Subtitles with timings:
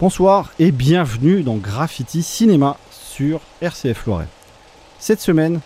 [0.00, 4.28] Bonsoir et bienvenue dans Graffiti Cinéma sur RCF Loiret.
[5.00, 5.58] Cette semaine,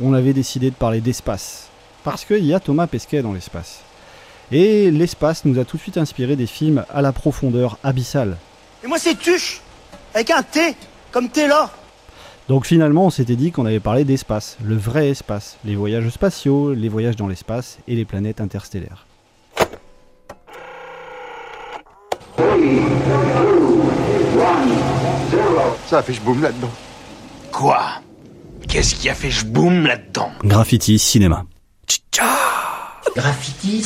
[0.00, 1.68] on avait décidé de parler d'espace,
[2.02, 3.80] parce qu'il y a Thomas Pesquet dans l'espace.
[4.50, 8.38] Et l'espace nous a tout de suite inspiré des films à la profondeur abyssale.
[8.82, 9.60] Et moi c'est Tuche,
[10.14, 10.74] avec un T,
[11.12, 11.70] comme Taylor.
[12.48, 16.72] Donc finalement, on s'était dit qu'on avait parlé d'espace, le vrai espace, les voyages spatiaux,
[16.72, 19.04] les voyages dans l'espace et les planètes interstellaires.
[25.88, 26.70] Ça a fait boum là-dedans.
[27.52, 27.80] Quoi?
[28.68, 30.30] Qu'est-ce qui a fait boum là-dedans?
[30.42, 31.44] Graffiti Cinéma.
[33.14, 33.82] Graffiti,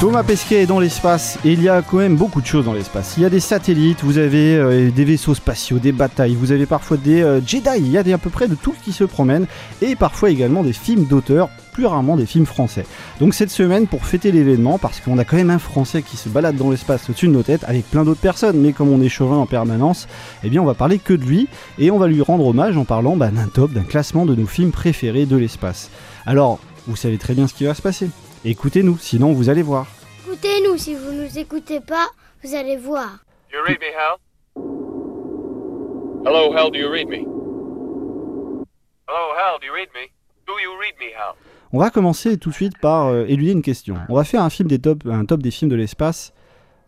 [0.00, 1.38] Thomas Pesquet est dans l'espace.
[1.44, 3.14] Et il y a quand même beaucoup de choses dans l'espace.
[3.16, 6.66] Il y a des satellites, vous avez euh, des vaisseaux spatiaux, des batailles, vous avez
[6.66, 8.92] parfois des euh, Jedi, il y a des, à peu près de tout ce qui
[8.92, 9.46] se promène.
[9.80, 12.86] Et parfois également des films d'auteurs, plus rarement des films français.
[13.20, 16.30] Donc cette semaine pour fêter l'événement, parce qu'on a quand même un français qui se
[16.30, 19.10] balade dans l'espace au-dessus de nos têtes avec plein d'autres personnes, mais comme on est
[19.10, 20.08] chauvin en permanence,
[20.42, 22.86] eh bien on va parler que de lui et on va lui rendre hommage en
[22.86, 25.90] parlant bah, d'un top, d'un classement de nos films préférés de l'espace.
[26.24, 28.08] Alors, vous savez très bien ce qui va se passer.
[28.46, 29.86] Écoutez-nous, sinon vous allez voir.
[30.26, 32.06] Écoutez-nous, si vous nous écoutez pas,
[32.42, 33.18] vous allez voir.
[33.52, 34.16] Do you read me, Hal?
[36.24, 37.26] Hello, Hal, do you read me?
[39.06, 40.10] Hello, Hal, do you read me?
[40.46, 41.36] Do you read me, Hal?
[41.72, 43.96] On va commencer tout de suite par euh, éluder une question.
[44.08, 46.32] On va faire un film des top, un top des films de l'espace.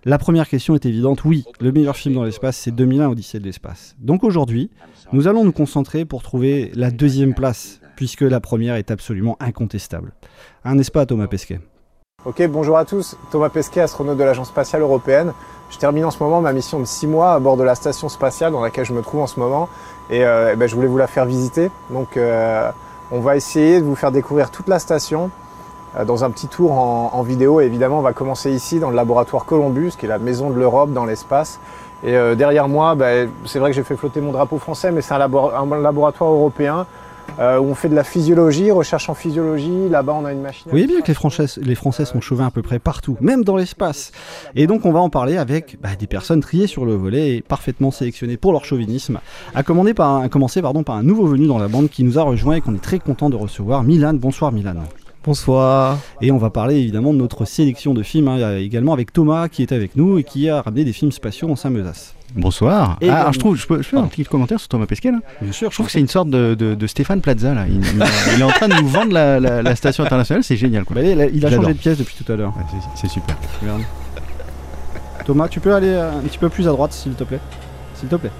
[0.04, 3.44] La première question est évidente, oui, le meilleur film dans l'espace, c'est 2001 Odyssée de
[3.44, 3.96] l'espace.
[3.98, 4.70] Donc aujourd'hui,
[5.12, 10.12] nous allons nous concentrer pour trouver la deuxième place, puisque la première est absolument incontestable.
[10.64, 11.60] Hein, N'est-ce pas Thomas Pesquet
[12.24, 13.16] Ok, bonjour à tous.
[13.32, 15.32] Thomas Pesquet, astronaute de l'Agence spatiale européenne.
[15.70, 18.08] Je termine en ce moment ma mission de 6 mois à bord de la station
[18.08, 19.68] spatiale dans laquelle je me trouve en ce moment.
[20.10, 21.70] Et euh, eh ben, je voulais vous la faire visiter.
[21.90, 22.70] Donc euh,
[23.10, 25.30] on va essayer de vous faire découvrir toute la station
[25.96, 27.60] euh, dans un petit tour en, vidéo.
[27.60, 30.92] Évidemment, on va commencer ici dans le laboratoire Columbus, qui est la maison de l'Europe
[30.92, 31.58] dans l'espace.
[32.04, 35.02] Et euh, derrière moi, ben, c'est vrai que j'ai fait flotter mon drapeau français, mais
[35.02, 36.86] c'est un laboratoire européen
[37.40, 39.88] euh, où on fait de la physiologie, recherche en physiologie.
[39.90, 40.62] Là-bas, on a une machine.
[40.66, 43.44] Vous voyez bien que les Français, les Français sont chauvins à peu près partout, même
[43.44, 44.12] dans l'espace.
[44.54, 47.40] Et donc on va en parler avec bah, des personnes triées sur le volet et
[47.42, 49.20] parfaitement sélectionnées pour leur chauvinisme.
[49.54, 52.04] À, commander par un- à commencer pardon, par un nouveau venu dans la bande qui
[52.04, 54.14] nous a rejoint et qu'on est très content de recevoir, Milan.
[54.14, 54.74] Bonsoir Milan.
[55.32, 55.98] Bonsoir.
[56.22, 59.60] Et on va parler évidemment de notre sélection de films, hein, également avec Thomas qui
[59.60, 62.14] est avec nous et qui a ramené des films spatiaux en Saint-Meusas.
[62.34, 62.96] Bonsoir.
[63.02, 64.86] Et Ah, alors je trouve, je peux, je peux faire un petit commentaire sur Thomas
[64.86, 65.18] Pesquet là?
[65.42, 67.66] Bien sûr, Je trouve que c'est une sorte de, de- de Stéphane Plaza là.
[67.68, 68.02] Il, il-
[68.36, 70.94] il est en train de nous vendre la, la- la station internationale, c'est génial quoi.
[70.96, 71.64] Bah, il a, il a J'adore.
[71.64, 72.54] changé de pièce depuis tout à l'heure.
[72.56, 72.64] Ouais,
[72.94, 73.36] c'est- super.
[73.60, 73.82] Regarde.
[75.26, 77.40] Thomas, tu peux aller euh, un petit peu plus à droite, s'il te plaît?
[77.94, 78.30] S'il te plaît.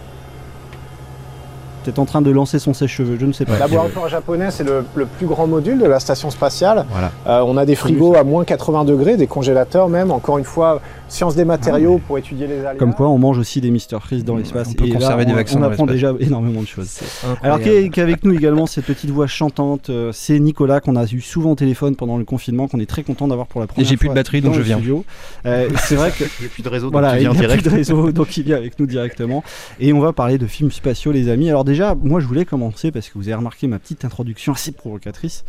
[1.85, 3.55] Peut-être en train de lancer son sèche-cheveux, je ne sais pas.
[3.55, 6.85] Le laboratoire japonais, c'est le, le plus grand module de la station spatiale.
[6.91, 7.11] Voilà.
[7.27, 10.11] Euh, on a des frigos à moins 80 degrés, des congélateurs même.
[10.11, 12.75] Encore une fois, science des matériaux pour étudier les aléas.
[12.79, 14.69] Comme quoi, on mange aussi des Mr Freeze dans l'espace.
[14.71, 16.99] on peut et là, conserver des on- vaccins On dans apprend déjà énormément de choses.
[17.43, 21.53] Alors qu'avec nous également cette petite voix chantante, euh, c'est Nicolas qu'on a eu souvent
[21.53, 24.07] au téléphone pendant le confinement, qu'on est très content d'avoir pour la première j'ai plus
[24.07, 24.77] fois de batterie, dans donc le je viens.
[24.77, 25.05] studio.
[25.47, 27.33] Euh, c'est vrai que Il a plus de réseau, voilà, donc il n'y viens a
[27.33, 27.65] en plus direct.
[27.65, 29.43] de réseau, donc il vient avec nous directement.
[29.81, 31.49] Et on va parler de films spatiaux, les amis.
[31.49, 34.73] Alors déjà, moi je voulais commencer parce que vous avez remarqué ma petite introduction assez
[34.73, 35.45] provocatrice.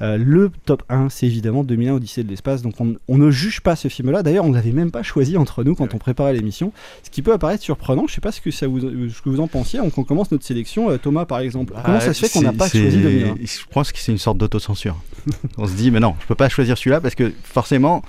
[0.00, 2.62] Euh, le top 1, c'est évidemment 2001 Odyssée de l'espace.
[2.62, 4.22] Donc on, on ne juge pas ce film-là.
[4.22, 6.72] D'ailleurs, on ne l'avait même pas choisi entre nous quand on préparait l'émission.
[7.02, 8.06] Ce qui peut apparaître surprenant.
[8.06, 9.80] Je sais pas ce que, ça vous, ce que vous en pensiez.
[9.80, 10.90] Donc on commence notre sélection.
[10.90, 11.74] Euh, Thomas, par exemple.
[11.84, 14.38] Comment ça se fait qu'on n'a pas choisi 2001 Je pense que c'est une sorte
[14.38, 14.96] d'autocensure.
[15.58, 18.02] On se dit, mais non, je peux pas choisir celui-là parce que forcément,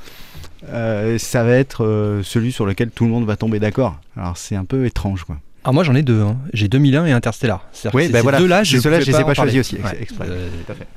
[0.70, 4.00] euh, ça va être euh, celui sur lequel tout le monde va tomber d'accord.
[4.16, 5.38] Alors c'est un peu étrange, quoi.
[5.68, 6.38] Ah moi j'en ai deux, hein.
[6.54, 7.68] j'ai 2001 et Interstellar.
[7.72, 8.38] C'est-à-dire Oui, que ces voilà.
[8.38, 9.98] deux-là, je je les ai pas choisis aussi, Ouais.
[10.00, 10.28] exprès.
[10.30, 10.48] Euh,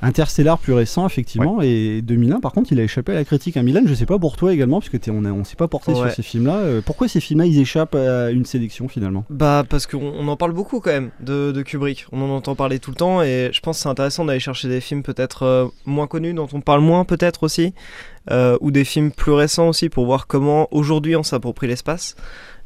[0.03, 3.57] Interstellar plus récent, effectivement, et 2001, par contre, il a échappé à la critique.
[3.57, 5.95] À Milan, je sais pas pour toi également, puisque on ne on s'est pas porté
[5.95, 6.57] sur ces films-là.
[6.57, 9.25] Euh, pourquoi ces films-là, ils échappent à une sélection finalement?
[9.31, 12.53] Bah parce qu'on on en parle beaucoup quand même de, de Kubrick, on en entend
[12.55, 15.43] parler tout le temps et je pense que c'est intéressant d'aller chercher des films peut-être
[15.43, 17.73] euh, moins connus, dont on parle moins peut-être aussi,
[18.29, 22.15] euh, ou des films plus récents aussi pour voir comment aujourd'hui on s'approprie l'espace.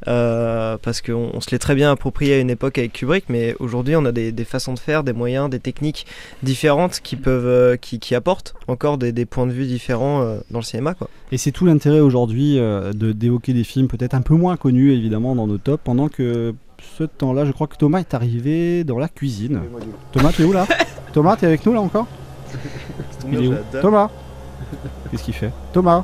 [0.07, 3.55] Euh, parce qu'on on se l'est très bien approprié à une époque avec Kubrick, mais
[3.59, 6.05] aujourd'hui on a des, des façons de faire, des moyens, des techniques
[6.41, 10.39] différentes qui peuvent, euh, qui, qui apportent encore des, des points de vue différents euh,
[10.51, 11.09] dans le cinéma, quoi.
[11.31, 14.93] Et c'est tout l'intérêt aujourd'hui euh, de d'évoquer des films peut-être un peu moins connus,
[14.93, 16.53] évidemment, dans nos tops, pendant que
[16.97, 19.61] ce temps-là, je crois que Thomas est arrivé dans la cuisine.
[20.11, 20.67] Thomas, tu es où là
[21.13, 22.07] Thomas, t'es avec nous là encore
[23.31, 24.09] Il est où Thomas
[25.11, 26.03] Qu'est-ce qu'il fait Thomas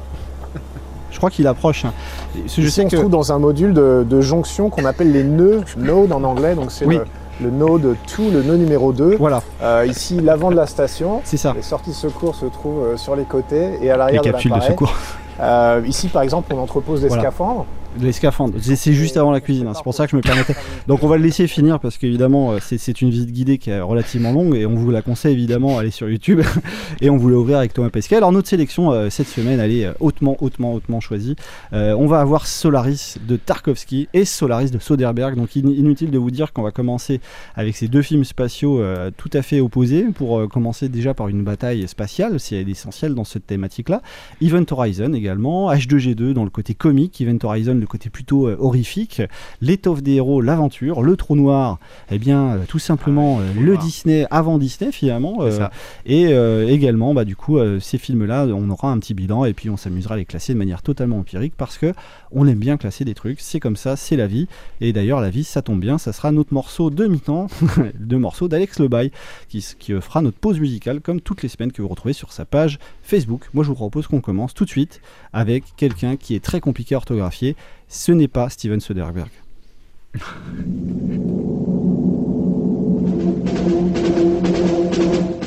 [1.12, 1.86] Je crois qu'il approche.
[1.86, 1.94] hein.
[2.36, 5.12] Je Ici, sais on que se trouve dans un module de, de jonction qu'on appelle
[5.12, 6.56] les nœuds, node en anglais.
[6.56, 6.98] Donc c'est Oui.
[6.98, 7.06] le,
[7.42, 9.16] le node tout, le nœud numéro 2.
[9.18, 11.22] Voilà, Euh, ici, l'avant de la station.
[11.24, 11.54] c'est ça.
[11.56, 14.30] Les sorties de secours se trouvent euh, sur les côtés et à Les l'arrière de
[14.32, 14.74] capsules de l'appareil.
[14.74, 14.94] secours.
[15.42, 17.24] Euh, ici, par exemple, on entrepose des Voilà.
[17.24, 17.66] scaphandres.
[18.02, 20.56] Les scaphandres, c'est juste avant la cuisine, hein, c'est pour ça que je me permettais.
[20.88, 23.82] Donc on va le laisser finir parce qu'évidemment euh, c'est- une visite guidée qui est
[23.82, 26.42] relativement longue et on vous la conseille évidemment, allez sur YouTube
[27.02, 28.16] et on vous l'a ouvert avec Thomas Pesquet.
[28.18, 31.36] Alors notre sélection euh, cette semaine elle est euh, hautement, hautement, hautement choisie.
[31.74, 35.36] On va avoir Solaris de Tarkovsky et Solaris de Soderbergh.
[35.36, 37.20] Donc in- inutile de vous dire qu'on va commencer
[37.56, 38.82] avec ces deux films spatiaux
[39.18, 43.48] tout à fait opposés pour commencer déjà par une bataille spatiale, c'est essentiel dans cette
[43.48, 44.02] thématique-là.
[44.42, 49.22] Event Horizon également, H2G2 dans le côté comique, Event Horizon le côté plutôt euh, horrifique,
[49.62, 51.80] l'étoffe des héros, l'aventure, le trou noir,
[52.12, 55.68] eh bien euh, tout simplement euh, le Disney avant Disney finalement, euh,
[56.06, 59.54] et euh, également bah, du coup euh, ces films-là, on aura un petit bilan et
[59.54, 61.94] puis on s'amusera à les classer de manière totalement empirique parce que
[62.32, 64.48] on aime bien classer des trucs, c'est comme ça, c'est la vie,
[64.82, 67.48] et d'ailleurs la vie ça tombe bien, ça sera notre morceau de mi-temps,
[68.00, 69.12] deux morceaux d'Alex Lebaille
[69.48, 72.32] qui, qui euh, fera notre pause musicale comme toutes les semaines que vous retrouvez sur
[72.32, 73.50] sa page Facebook.
[73.54, 75.02] Moi je vous propose qu'on commence tout de suite
[75.34, 77.56] avec quelqu'un qui est très compliqué à orthographier.
[77.88, 79.32] Ce n'est pas Steven Soderbergh.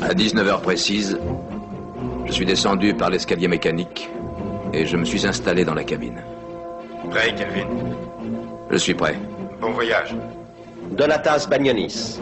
[0.02, 1.18] À 19h précise,
[2.26, 4.08] je suis descendu par l'escalier mécanique
[4.72, 6.22] et je me suis installé dans la cabine.
[7.10, 7.68] Prêt, Kelvin
[8.70, 9.16] Je suis prêt.
[9.60, 10.14] Bon voyage.
[10.92, 12.18] Donatas Bagnonis,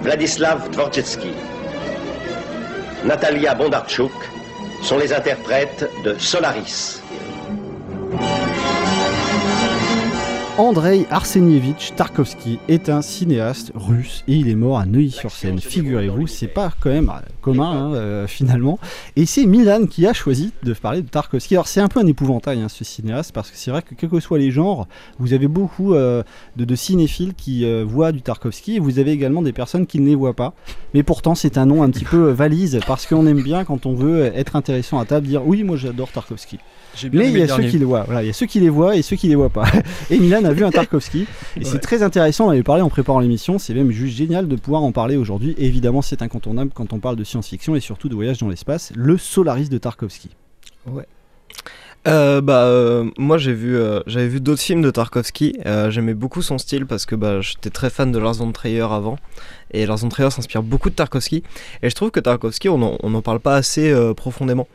[0.00, 1.32] Vladislav Dvorjetski,
[3.04, 4.12] Natalia Bondarchuk
[4.82, 7.01] sont les interprètes de Solaris.
[10.58, 15.58] Andrei Arsenievitch Tarkovsky est un cinéaste russe et il est mort à Neuilly-sur-Seine.
[15.58, 17.10] Figurez-vous, c'est pas quand même
[17.42, 18.78] commun hein, euh, finalement.
[19.16, 21.54] Et c'est Milan qui a choisi de parler de Tarkovsky.
[21.54, 24.08] Alors c'est un peu un épouvantail hein, ce cinéaste parce que c'est vrai que quels
[24.08, 26.22] que soient les genres, vous avez beaucoup euh,
[26.56, 30.00] de, de cinéphiles qui euh, voient du Tarkovsky et vous avez également des personnes qui
[30.00, 30.54] ne les voient pas.
[30.94, 33.94] Mais pourtant c'est un nom un petit peu valise parce qu'on aime bien quand on
[33.94, 36.58] veut être intéressant à table dire oui moi j'adore Tarkovsky.
[37.12, 38.68] Mais il y a ceux qui les voient, voilà, il y a ceux qui les
[38.68, 39.64] voient et ceux qui les voient pas.
[40.10, 41.26] Et Milan a vu un Tarkovsky
[41.58, 44.56] et c'est très intéressant, on avait parlé en préparant l'émission, c'est même juste génial de
[44.56, 45.54] pouvoir en parler aujourd'hui.
[45.58, 49.16] Évidemment, c'est incontournable quand on parle de science-fiction et surtout de voyage dans l'espace, le
[49.18, 50.30] Solaris de Tarkovsky.
[52.08, 55.56] Euh, bah euh, moi j'ai vu euh, j'avais vu d'autres films de Tarkovsky.
[55.66, 58.80] Euh, j'aimais beaucoup son style parce que bah j'étais très fan de Lars von Trier
[58.80, 59.18] avant.
[59.70, 61.44] Et Lars von Trier s'inspire beaucoup de Tarkovsky.
[61.82, 64.66] Et je trouve que Tarkovsky on en, on en parle pas assez euh, profondément.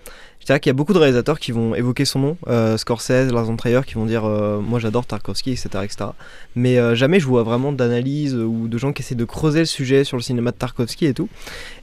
[0.46, 3.44] Dirais qu'il y a beaucoup de réalisateurs qui vont évoquer son nom euh, Scorsese Lars
[3.44, 6.12] von Trier qui vont dire moi j'adore Tarkovsky etc etc
[6.56, 10.06] mais jamais je vois vraiment d'analyse ou de gens qui essaient de creuser le sujet
[10.06, 11.28] sur le cinéma de Tarkovsky et tout.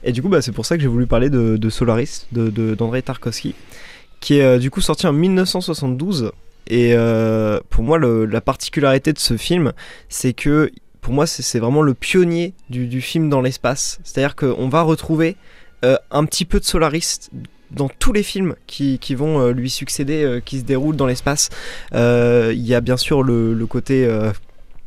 [0.03, 2.49] Et du coup bah c'est pour ça que j'ai voulu parler de, de Solaris de
[2.49, 3.53] de- d'Andrei Tarkovsky
[4.25, 6.31] qui est euh, du coup sorti en 1972.
[6.67, 9.71] Et euh, pour moi, le- la particularité de ce film,
[10.09, 13.99] c'est que pour moi, c'est vraiment le pionnier du, du film dans l'espace.
[14.03, 15.35] C'est-à-dire qu'on va retrouver
[15.83, 17.29] euh, un petit peu de Solaris
[17.69, 21.49] dans tous les films qui, qui vont euh, lui succéder, qui se déroulent dans l'espace.
[21.93, 24.07] Il y a bien sûr le, le côté...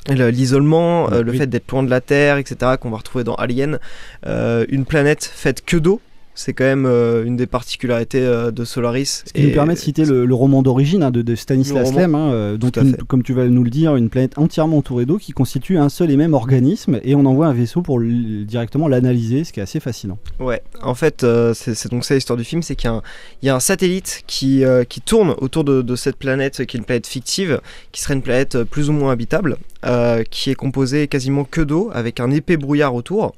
[0.08, 1.38] le- l'isolement, euh, le Oui.
[1.38, 3.78] fait d'être loin de la Terre, etc., qu'on va retrouver dans Alien,
[4.26, 6.00] Euh, une planète faite que d'eau,
[6.40, 9.24] c'est quand même euh, une des particularités euh, de Solaris.
[9.26, 11.92] Ce qui nous permet de citer le, le roman d'origine hein, de, de Stanislas.
[11.92, 15.04] Lem, hein, euh, donc une- comme tu vas nous le dire, une planète entièrement entourée
[15.04, 18.86] d'eau qui constitue un seul et même organisme et on envoie un vaisseau pour directement
[18.86, 20.18] l'analyser, ce qui est assez fascinant.
[20.38, 23.02] Ouais, en fait, c'est donc ça l'histoire du film, c'est qu'il y, a un-
[23.42, 26.78] il y a un satellite qui, qui tourne autour de, de cette planète, qui est
[26.78, 27.60] une planète fictive,
[27.90, 29.56] qui serait une planète plus ou moins habitable,
[29.86, 33.34] euh, qui est composée quasiment que d'eau, avec un épais brouillard autour.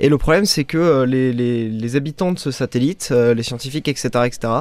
[0.00, 3.42] Et le problème, c'est que euh, les, les- les habitants de ce satellite, euh, les
[3.42, 4.52] scientifiques, etc., etc.,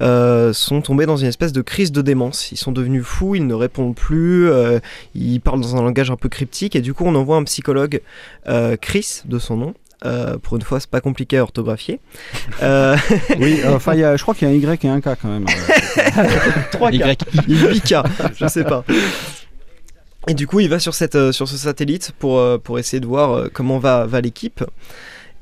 [0.00, 2.50] euh, sont tombés dans une espèce de crise de démence.
[2.52, 4.78] Ils sont devenus fous, ils ne répondent plus, euh,
[5.14, 8.00] ils parlent dans un langage un peu cryptique, et du coup, on envoie un psychologue,
[8.48, 9.74] euh, Chris, de son nom.
[10.06, 12.00] Euh, pour une fois, c'est pas compliqué à orthographier.
[12.62, 12.96] Euh,
[13.38, 15.00] Oui, euh, enfin, il y a- je crois qu'il y a un Y et un
[15.02, 15.44] K quand même.
[16.16, 16.24] hein.
[16.72, 17.22] 3 Y.
[17.48, 18.02] Il 8K,
[18.34, 18.82] je sais pas.
[20.28, 23.00] Et du coup, il va sur, cette, euh, sur ce satellite pour, euh, pour essayer
[23.00, 24.62] de voir euh, comment va, va l'équipe.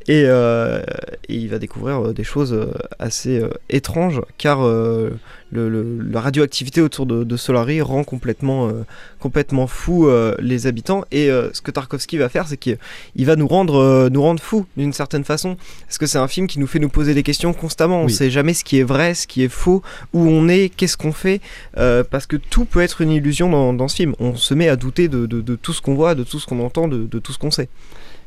[0.08, 0.80] Et, euh,
[1.28, 5.10] et il va découvrir euh, des choses euh, assez étranges, car euh,
[5.52, 8.84] le, le- la radioactivité autour de, de Solari rend complètement, euh,
[9.20, 11.04] complètement fou les habitants.
[11.12, 12.78] Et ce que Tarkovsky va faire, c'est qu'il
[13.16, 15.56] il va nous rendre, nous rendre fous d'une certaine façon.
[15.86, 18.02] Parce que c'est un film qui nous fait nous poser des questions constamment.
[18.02, 18.12] On Oui.
[18.12, 21.12] sait jamais ce qui est vrai, ce qui est faux, où on est, qu'est-ce qu'on
[21.12, 21.40] fait.
[21.74, 24.14] parce que tout peut être une illusion dans, dans ce film.
[24.20, 26.46] On se met à douter de, de- de tout ce qu'on voit, de tout ce
[26.46, 27.68] qu'on entend, de tout ce qu'on sait.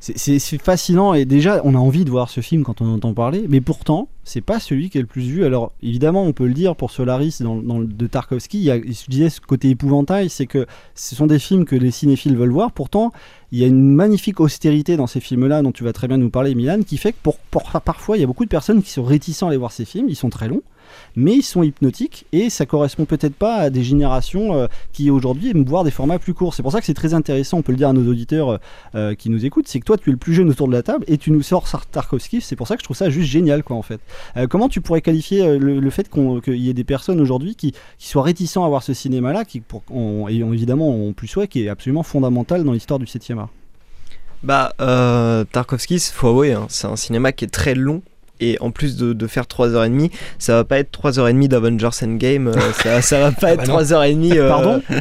[0.04, 3.14] C'est- fascinant et déjà on a envie de voir ce film quand on en entend
[3.14, 5.46] parler, mais pourtant c'est pas celui qui est le plus vu.
[5.46, 9.06] Alors évidemment on peut le dire pour Solaris dans, de Tarkovsky, il y a, je
[9.08, 10.66] disais ce côté épouvantail, c'est que
[10.96, 12.72] ce sont des films que les cinéphiles veulent voir.
[12.72, 13.12] Pourtant
[13.52, 16.32] il y a une magnifique austérité dans ces films-là dont tu vas très bien nous
[16.32, 17.38] parler, Milan, qui fait que pour-
[17.86, 20.08] parfois il y a beaucoup de personnes qui sont réticents à aller voir ces films,
[20.10, 20.64] ils sont très longs,
[21.16, 25.52] mais ils sont hypnotiques et ça correspond peut-être pas à des générations euh, qui aujourd'hui
[25.52, 26.54] aiment voir des formats plus courts.
[26.54, 28.58] C'est pour ça que c'est très intéressant, on peut le dire à nos auditeurs euh,
[28.96, 30.84] euh, qui nous écoutent, c'est que toi tu es le plus jeune autour de la
[30.84, 33.64] table et tu nous sors Tarkovsky, c'est pour ça que je trouve ça juste génial
[33.64, 34.00] quoi en fait.
[34.50, 38.66] Comment tu pourrais qualifier le, fait qu'il y ait des personnes aujourd'hui qui, soient réticents
[38.66, 39.64] à voir ce cinéma-là, qui
[40.30, 43.50] et évidemment ont plus souhait, qui est absolument fondamental dans l'histoire du 7e art?
[44.44, 44.74] Bah,
[45.52, 48.02] Tarkovsky, faut avouer, hein, c'est un cinéma qui est très long.
[48.42, 52.54] Et en plus de, de faire 3h30, ça va pas être 3h30 d'Avengers Endgame, euh,
[52.84, 53.80] ça, ça va pas être bah non.
[53.82, 54.38] 3h30.
[54.38, 54.82] euh, Pardon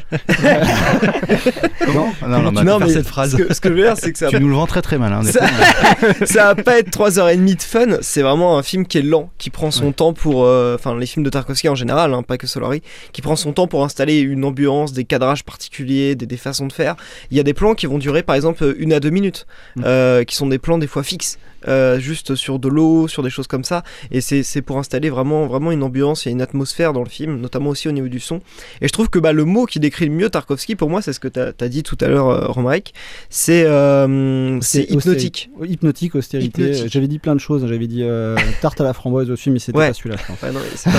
[1.93, 3.83] Non, non, non, bah, peux faire mais cette phrase Ce que, ce que je veux
[3.83, 5.13] dire, c'est que ça tu nous le vends très très mal.
[5.13, 5.47] hein, Ça-
[6.27, 9.51] ça va pas être 3h30 de fun, c'est vraiment un film qui est lent, qui
[9.51, 10.45] prend son temps pour.
[10.45, 12.83] euh, Enfin, les films de Tarkovsky en général, hein, pas que Solari,
[13.13, 16.73] qui prend son temps pour installer une ambiance, des cadrages particuliers, des, des façons de
[16.73, 16.97] faire.
[17.31, 19.83] Il y a des plans qui vont durer par exemple une à deux minutes, Mm.
[19.85, 21.39] euh, qui sont des plans des fois fixes.
[21.69, 25.47] Euh, juste sur de l'eau, sur des choses comme ça, et c'est pour installer vraiment,
[25.47, 28.41] vraiment une ambiance et une atmosphère dans le film, notamment aussi au niveau du son.
[28.81, 31.13] Et je trouve que bah, le mot qui décrit le mieux Tarkovsky, pour moi, c'est
[31.13, 32.95] ce que tu as, dit tout à l'heure, euh, Romaric,
[33.29, 35.51] c'est euh, c'est hypnotique.
[35.63, 36.63] Hypnotique, austérité.
[36.63, 36.93] Hypnotique.
[36.93, 37.67] J'avais dit plein de choses.
[37.67, 39.89] J'avais dit euh, tarte à la framboise aussi, mais c'était Ouais.
[39.89, 40.17] pas celui-là.
[40.43, 40.91] Ouais, c'est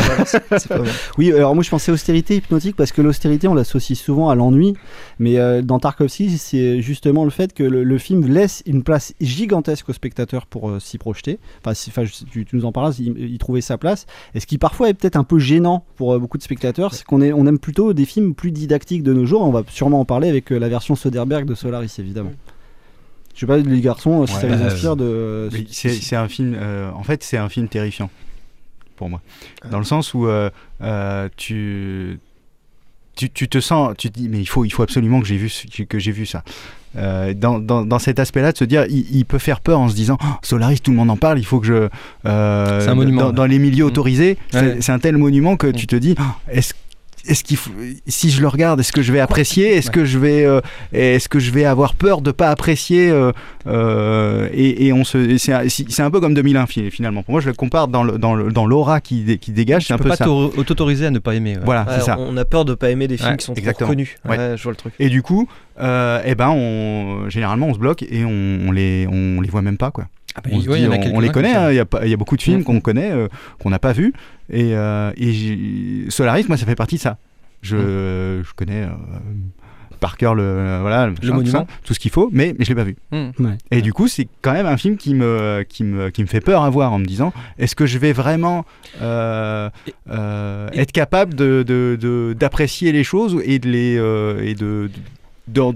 [0.48, 0.88] pas pas mal.
[1.18, 4.76] Oui, alors moi je pensais austérité hypnotique parce que l'austérité on l'associe souvent à l'ennui,
[5.20, 9.90] mais dans Tarkovsky c'est justement le fait que le, le film laisse une place gigantesque
[9.90, 11.40] au spectateur pour euh, s'y projeter.
[11.62, 14.06] Enfin, si- enfin, je- tu, tu nous en parles, il, il trouvait sa place.
[14.36, 17.04] Et ce qui parfois est peut-être un peu gênant pour euh, beaucoup de spectateurs, c'est
[17.06, 19.42] qu'on est- on aime plutôt des films plus didactiques de nos jours.
[19.42, 22.34] On va sûrement en parler avec euh, la version Soderbergh de Solaris évidemment.
[23.34, 25.50] Je sais pas les garçons si Ouais, ça les bah, inspire de.
[25.54, 26.54] Oui, c'est un film.
[26.56, 28.10] euh, en fait, c'est un film terrifiant
[28.98, 29.22] pour moi,
[29.72, 30.50] dans le sens où euh,
[30.82, 32.20] euh, tu,
[33.16, 35.38] tu tu te sens, tu te dis mais il faut il faut absolument que j'ai
[35.38, 35.50] vu
[35.90, 36.44] que j'ai vu ça.
[36.98, 39.88] Euh, dans, dans, dans cet aspect-là, de se dire, il, il peut faire peur en
[39.88, 41.88] se disant, Oh, Solaris, tout le monde en parle, il faut que je.
[42.26, 44.78] euh, C'est un monument, Dans, les milieux autorisés, c'est Ouais.
[44.82, 46.74] c'est un tel monument que tu te dis, Oh, est-ce
[47.28, 47.72] est-ce qu'il faut,
[48.08, 50.62] si je le regarde, est-ce que je vais apprécier Est-ce que je vais, euh,
[50.94, 53.32] est-ce que je vais avoir peur de pas apprécier euh,
[53.68, 57.24] euh, et, et on se, c'est un, c'est peu comme 2001 fi- finalement.
[57.24, 59.84] Pour moi, je le compare dans le, dans le- dans l'aura qui, dé- qui dégage.
[59.84, 60.26] C'est Tu un peux peu pas ça.
[60.26, 61.56] t'autoriser à ne pas aimer.
[61.56, 61.62] ouais.
[61.64, 62.18] Voilà, Ouais, c'est ça.
[62.20, 63.88] On a peur de pas aimer des films Ouais, qui sont exactement.
[63.88, 64.18] trop connus.
[64.28, 64.38] Ouais.
[64.38, 64.94] Ouais, je vois le truc.
[65.00, 65.48] Et du coup,
[65.80, 69.62] euh, eh ben, on, généralement, on se bloque et on, on les, on les voit
[69.62, 70.06] même pas, quoi.
[70.36, 70.90] Ah bah, On, ouais, dit, a
[71.22, 72.64] les connaît, hein, il y, a y beaucoup de films Mm.
[72.64, 73.28] qu'on connaît, euh,
[73.60, 74.14] qu'on n'a pas vus.
[74.50, 77.18] Et, euh, et Solaris, moi, ça fait partie de ça.
[77.62, 78.44] Je, Mm.
[78.44, 78.90] je connais euh,
[80.00, 81.52] par cœur le, euh, voilà, le, machin, tout, monument.
[81.60, 82.96] ça, tout ce qu'il faut, mais, mais je l'ai pas vu.
[83.12, 83.58] Ouais.
[83.70, 86.42] Et du coup, c'est quand même un film qui me, qui me, qui me fait
[86.42, 88.66] peur à voir en me disant est-ce que je vais vraiment
[89.02, 89.70] euh,
[90.10, 94.56] euh, Et- être capable de, de- de- d'apprécier les choses et de les euh, et
[94.56, 94.90] de
[95.48, 95.72] d'en,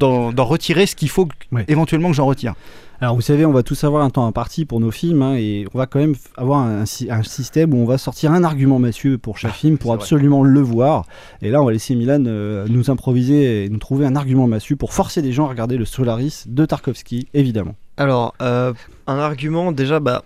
[0.46, 1.28] retirer ce qu'il faut
[1.68, 2.54] éventuellement que j'en retire.
[3.02, 5.68] Alors vous savez, on va tous avoir un temps imparti pour nos films hein, et
[5.74, 8.80] on va quand même avoir un, sy- un système où on va sortir un argument
[8.80, 10.02] massieux pour chaque film pour vrai.
[10.02, 11.06] absolument le voir.
[11.42, 14.76] Et là, on va laisser Milan euh, nous improviser et nous trouver un argument massue
[14.78, 17.76] pour forcer les gens à regarder le Solaris de Tarkovsky, évidemment.
[17.98, 18.74] Alors, euh,
[19.08, 20.24] un argument, déjà, bah.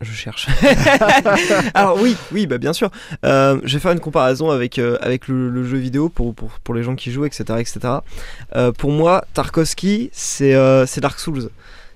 [0.00, 0.48] Je cherche.
[1.74, 2.90] Alors oui, oui, bah bien sûr.
[3.24, 6.50] Euh, je vais faire une comparaison avec, euh, avec le, le jeu vidéo pour, pour,
[6.64, 7.44] pour les gens qui jouent, etc.
[7.58, 7.78] etc.
[8.56, 10.52] Euh, pour moi, Tarkovsky, c'est
[11.00, 11.48] Dark Souls.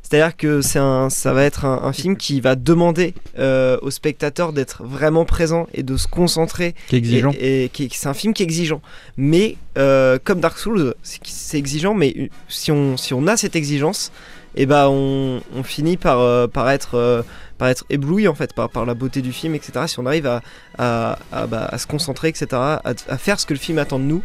[0.09, 3.91] C'est-à-dire que c'est un, ça va être un, un film qui va demander euh, au
[3.91, 7.33] spectateur d'être vraiment présent et de se concentrer Qui est exigeant.
[7.39, 8.81] et, c'est un film qui est exigeant.
[9.19, 14.11] Mais euh, comme Dark Souls, c'est exigeant, mais si on, si on a cette exigence,
[14.55, 17.23] et ben on, finit par, euh, par, être, euh,
[17.59, 19.87] par être ébloui en fait, par, par la beauté du film, etc.
[19.87, 20.43] Si on arrive à,
[20.79, 24.23] à, bah, se concentrer, etc., à, faire ce que le film attend de nous,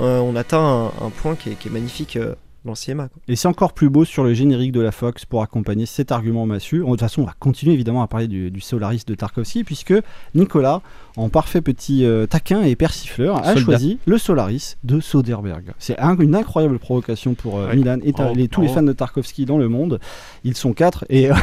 [0.00, 2.18] euh, on atteint un, point qui est magnifique
[2.66, 3.08] euh, quoi.
[3.28, 6.46] Et c'est encore plus beau sur le générique de la Fox pour accompagner cet argument
[6.46, 6.78] massue.
[6.80, 9.94] De toute façon, on va continuer évidemment à parler du, du Solaris de Tarkovsky, puisque
[10.34, 10.80] Nicolas,
[11.16, 13.60] en parfait petit euh, taquin et persifleur, a Soldat.
[13.60, 15.72] choisi le Solaris de Soderbergh.
[15.78, 17.76] C'est un- une incroyable provocation pour euh, Ouais.
[17.76, 19.98] Milan et ta- Bravo, les- tous les fans de Tarkovsky dans le monde.
[20.44, 21.04] Ils sont quatre.
[21.10, 21.34] Et non.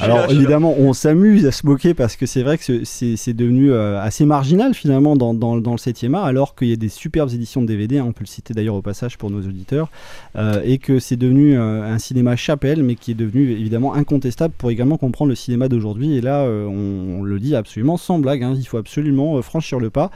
[0.00, 4.00] alors évidemment, on s'amuse à se moquer parce que c'est vrai que c'est- devenu euh,
[4.00, 7.30] assez marginal finalement dans, dans, dans le 7e art, alors qu'il y a des superbes
[7.34, 7.98] éditions de DVD.
[7.98, 9.90] hein, on peut le citer d'ailleurs au passage pour nos auditeurs
[10.36, 14.54] euh, et que c'est devenu euh, un cinéma chapelle, mais qui est devenu évidemment incontestable
[14.56, 16.16] pour également comprendre le cinéma d'aujourd'hui.
[16.16, 19.42] Et là, euh, on, on le dit absolument sans blague, hein, il faut absolument euh,
[19.42, 20.10] franchir le pas.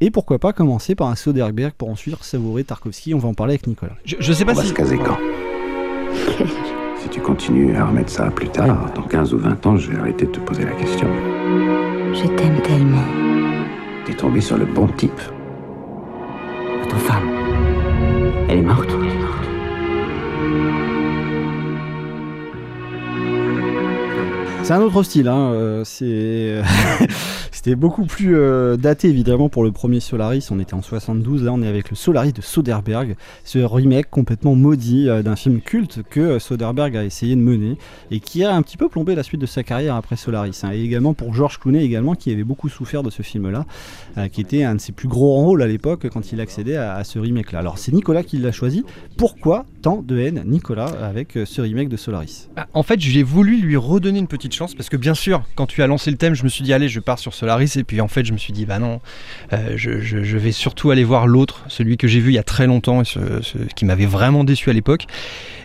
[0.00, 3.52] Et pourquoi pas commencer par un Soderbergh pour ensuite savourer Tarkovsky On va en parler
[3.52, 3.92] avec Nicolas.
[4.04, 4.68] Je, je sais On pas va si.
[4.68, 5.18] se caser quand?
[7.02, 9.98] Si tu continues à remettre ça plus tard, dans 15 ou 20 ans, je vais
[9.98, 11.08] arrêter de te poser la question.
[12.14, 13.02] Je t'aime tellement.
[14.06, 15.20] T'es tombé sur le bon type.
[16.88, 17.28] Ta femme.
[18.48, 18.90] Elle est morte
[24.64, 26.62] C'est un autre style, hein, euh, c'est...
[27.64, 31.52] C'était beaucoup plus euh, daté évidemment pour le premier Solaris, on était en 72, là
[31.52, 33.14] on est avec le Solaris de Soderbergh,
[33.44, 37.78] ce remake complètement maudit euh, d'un film culte que euh, Soderbergh a essayé de mener
[38.10, 40.62] et qui a un petit peu plombé la suite de sa carrière après Solaris.
[40.64, 40.72] hein.
[40.72, 43.64] Et également pour George Clooney également qui avait beaucoup souffert de ce film-là,
[44.32, 47.20] qui était un de ses plus gros rôles à l'époque quand il accédait à, ce
[47.20, 47.60] remake-là.
[47.60, 48.84] Alors c'est Nicolas qui l'a choisi.
[49.16, 52.48] Pourquoi tant de haine, Nicolas, avec ce remake de Solaris?
[52.56, 55.66] Bah, En fait, j'ai voulu lui redonner une petite chance parce que bien sûr, quand
[55.66, 57.84] tu as lancé le thème, je me suis dit allez, je pars sur Solaris et
[57.84, 59.00] puis en fait, je me suis dit bah non,
[59.52, 62.38] euh, je, je- je vais surtout aller voir l'autre, celui que j'ai vu il y
[62.38, 65.06] a très longtemps et ce, ce qui m'avait vraiment déçu à l'époque.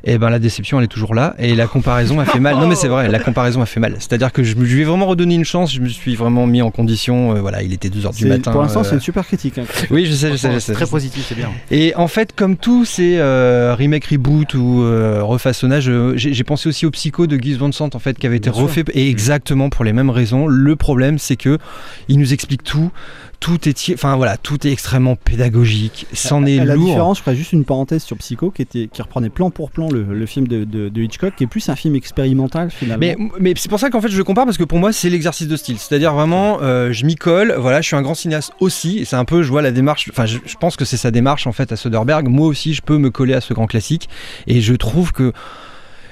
[0.04, 2.56] Et ben la déception, elle est toujours là et la comparaison a fait mal.
[2.56, 3.96] Non mais c'est vrai, la comparaison a fait mal.
[4.00, 5.74] C'est-à-dire que je, lui ai vraiment redonné une chance.
[5.74, 7.36] Je me suis vraiment mis en condition.
[7.36, 8.52] euh, voilà, il était 2 heures du C'est- matin.
[8.52, 9.58] Pour l'instant, euh, c'est une super critique.
[9.58, 9.64] hein.
[9.90, 10.74] Oui, je sais, je sais, je sais.
[10.74, 11.50] Très positif, c'est bien.
[11.72, 16.70] Et en fait, comme tous ces euh, remake, reboot ou euh, refaçonnage, euh, j'ai pensé
[16.70, 18.68] aussi au Psycho de Guy Van Sant en fait, qui avait été Bien sûr.
[18.68, 20.48] refait et exactement pour les mêmes raisons.
[20.48, 21.58] Le problème, c'est que
[22.08, 22.92] il nous explique tout.
[23.40, 26.08] Tout est, enfin voilà, tout est extrêmement pédagogique.
[26.12, 26.88] C'en est la lourd.
[26.88, 29.90] différence, je ferai juste une parenthèse sur Psycho qui, était, qui reprenait plan pour plan
[29.92, 33.00] le, le film de, de- de Hitchcock, qui est plus un film expérimental finalement.
[33.00, 35.12] Mais, mais c'est pour ça qu'en fait je le compare parce que pour moi c'est
[35.12, 35.78] l'exercice de style.
[35.78, 38.98] C'est-à-dire vraiment euh, je m'y colle, voilà, je suis un grand cinéaste aussi.
[38.98, 41.12] Et c'est un peu, je vois la démarche, enfin je, je pense que c'est sa
[41.12, 42.28] démarche en fait à Soderbergh.
[42.28, 44.10] Moi aussi je peux me coller à ce grand classique.
[44.48, 45.32] Et je trouve que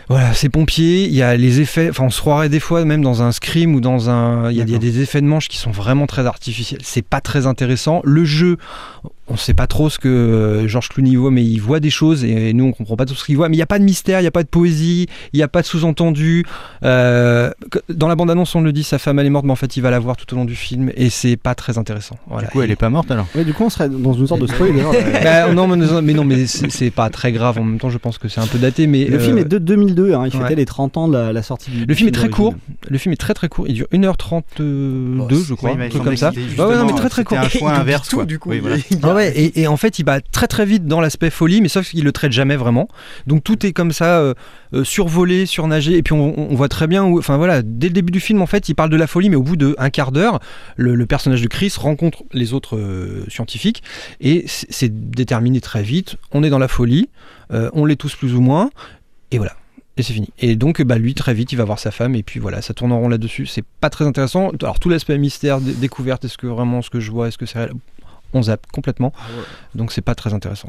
[0.09, 3.01] voilà, c'est pompiers, il y a les effets, enfin on se croirait des fois même
[3.01, 4.51] dans un scream ou dans un...
[4.51, 6.81] Il y, a- il y a des effets de manche qui sont vraiment très artificiels,
[6.83, 8.01] c'est pas très intéressant.
[8.03, 8.57] Le jeu,
[9.27, 12.23] on sait pas trop ce que euh, Georges Clooney voit, mais il voit des choses
[12.23, 13.49] et nous on comprend pas tout ce qu'il voit.
[13.49, 15.43] Mais il n'y a pas de mystère, il n'y a pas de poésie, il n'y
[15.43, 16.45] a pas de sous-entendu.
[16.83, 17.49] Euh,
[17.89, 19.81] dans la bande-annonce on le dit, sa femme elle est morte, mais en fait il
[19.81, 22.17] va la voir tout au long du film et c'est pas très intéressant.
[22.27, 22.47] Voilà.
[22.47, 23.25] Du coup, elle est pas morte alors?
[23.35, 24.81] Ouais, du coup, on serait dans une sorte de spoiler.
[24.93, 25.23] euh.
[25.23, 27.57] Bah, non, mais, mais non, mais c'est c'est pas très grave.
[27.57, 28.85] En même temps, je pense que c'est un peu daté.
[28.85, 29.57] Mais Le euh, film est de
[29.95, 30.55] 2002, hein, il fêtait ouais.
[30.55, 32.53] les 30 ans de la, la sortie du Le film est très court.
[32.87, 33.67] Le film est très très court.
[33.67, 36.31] Il dure 1h32, je crois, un truc comme ça.
[36.31, 37.37] Ouais, non, mais justement, très très court.
[37.37, 38.25] un choix Il oublie inverse, tout, quoi.
[38.25, 38.49] du coup.
[38.49, 38.77] Oui, voilà.
[39.03, 41.69] Ah ouais, et, et en fait, il va très très vite dans l'aspect folie, mais
[41.69, 42.87] sauf qu'il le traite jamais vraiment.
[43.27, 44.33] Donc tout est comme ça, euh,
[44.73, 47.93] euh, survolé, surnagé, et puis on, on voit très bien, où, enfin voilà, dès le
[47.93, 50.11] début du film, en fait, il parle de la folie, mais au bout d'un quart
[50.11, 50.39] d'heure,
[50.75, 53.83] le, le personnage de Chris rencontre les autres euh, scientifiques,
[54.21, 56.17] et c'est c'est déterminé très vite.
[56.31, 57.09] On est dans la folie,
[57.51, 58.69] euh, on l'est tous plus ou moins,
[59.31, 59.53] et voilà.
[59.97, 60.29] Et c'est fini.
[60.39, 62.73] Et donc, bah, lui, très vite, il va voir sa femme, et puis voilà, ça
[62.73, 63.45] tourne en rond là-dessus.
[63.45, 64.51] C'est pas très intéressant.
[64.61, 67.45] Alors, tout l'aspect mystère, dé- découverte, est-ce que vraiment ce que je vois, est-ce que
[67.45, 67.71] c'est réel?
[68.33, 69.13] On zappe complètement.
[69.75, 70.67] Donc, c'est pas très intéressant.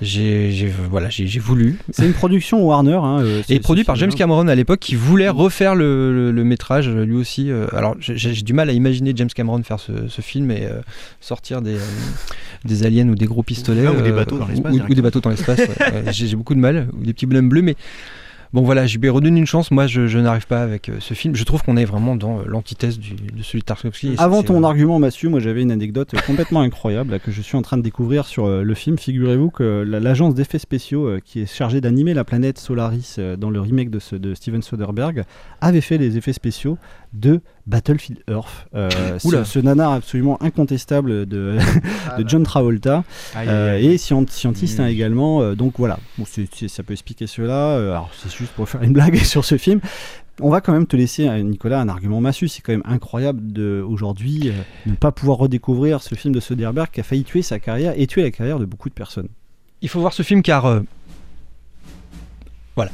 [0.00, 1.78] J'ai j'ai- voilà, j'ai j'ai voulu.
[1.92, 2.94] C'est une production Warner.
[2.94, 6.44] Hein, euh, Et produit par James Cameron à l'époque, qui voulait refaire le, le- le
[6.44, 7.50] métrage euh, lui aussi.
[7.50, 10.64] euh, alors j'ai j'ai du mal à imaginer James Cameron faire ce, ce film et
[10.64, 10.80] euh,
[11.20, 11.80] sortir des, euh,
[12.64, 13.84] des aliens ou des gros pistolets.
[13.86, 15.58] Ah, ou des bateaux dans l'espace, ou- des bateaux dans l'espace.
[15.60, 15.66] ouais.
[16.06, 17.76] Ouais, j'ai beaucoup de mal, ou des petits bonhommes bleus, mais.
[18.54, 19.72] Bon voilà, je lui ai redonné une chance.
[19.72, 21.34] Moi, je, je n'arrive pas avec euh, ce film.
[21.34, 24.14] Je trouve qu'on est vraiment dans euh, l'antithèse de celui de Tarkovsky.
[24.16, 27.62] Avant ton argument, Mathieu, moi j'avais une anecdote complètement incroyable là, que je suis en
[27.62, 28.96] train de découvrir sur euh, le film.
[28.96, 33.34] Figurez-vous que la- l'agence d'effets spéciaux euh, qui est chargée d'animer la planète Solaris euh,
[33.36, 35.24] dans le remake de, ce- de Steven Soderbergh
[35.60, 36.78] avait fait les effets spéciaux
[37.12, 38.68] de Battlefield Earth.
[38.76, 38.88] Euh,
[39.18, 41.56] ce, ce nanar absolument incontestable de,
[42.18, 43.02] de John Travolta
[43.34, 43.94] Aïe, euh, aïe, aïe.
[43.94, 45.42] et scient- scientiste hein, également.
[45.42, 47.70] euh, donc voilà, Bon, ça peut expliquer cela.
[47.78, 49.80] euh, alors c'est pour faire une blague sur ce film.
[50.40, 52.48] On va quand même te laisser, euh, Nicolas, un argument massu.
[52.48, 54.52] C'est quand même incroyable de aujourd'hui euh,
[54.86, 58.06] ne pas pouvoir redécouvrir ce film de Soderbergh qui a failli tuer sa carrière et
[58.08, 59.28] tuer la carrière de beaucoup de personnes.
[59.80, 60.66] Il faut voir ce film car.
[60.66, 60.80] euh,
[62.74, 62.90] Voilà.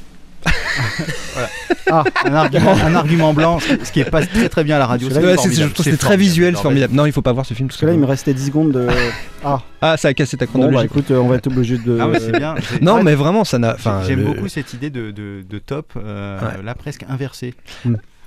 [1.93, 4.87] Ah, un argument, un argument blanc, ce qui- est pas très très bien à la
[4.87, 5.09] radio.
[5.09, 6.95] Ouais, je trouve que C'est c'était très formidable, visuel, c'est formidable.
[6.95, 7.69] Non, il faut pas voir ce film.
[7.69, 8.87] tout Parce que là, il me restait 10 secondes de.
[9.43, 10.77] Ah, Ah, ça a cassé ta bon, chronologie.
[10.77, 11.99] bah écoute, euh, on va être obligé de.
[11.99, 12.55] Ah bien.
[12.83, 13.73] Non, ouais, mais vraiment, ça n'a.
[13.75, 16.63] Enfin, J'aime le- beaucoup cette idée de, de, de top, euh, Ouais.
[16.63, 17.55] là presque inversé.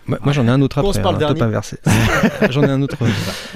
[0.06, 1.02] Moi, moi, j'en ai un autre après.
[1.02, 1.50] par le un top dernier.
[1.50, 1.78] inversé.
[2.50, 2.98] j'en ai un autre.
[3.02, 3.06] euh,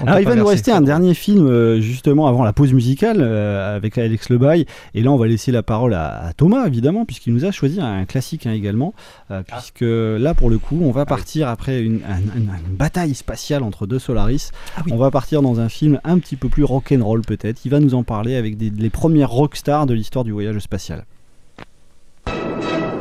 [0.02, 3.18] Alors, top il va nous rester un dernier film euh, justement avant la pause musicale
[3.20, 4.66] euh, avec Alex Lebaille.
[4.94, 7.82] Et là, on va laisser la parole à, à Thomas évidemment, puisqu'il nous a choisi
[7.82, 8.94] un classique hein, également.
[9.32, 12.38] euh, puisque là, pour le coup, on va partir après une, un- un-
[12.70, 14.52] une bataille spatiale entre deux Solaris.
[14.90, 17.66] On va partir dans un film un petit peu plus rock'n'roll peut-être.
[17.66, 21.04] Il va nous en parler avec des- les premières rockstars de l'histoire du voyage spatial.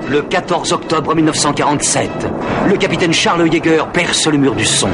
[0.09, 2.11] Le 14 octobre 1947,
[2.69, 4.89] le capitaine Charles Yeager perce le mur du son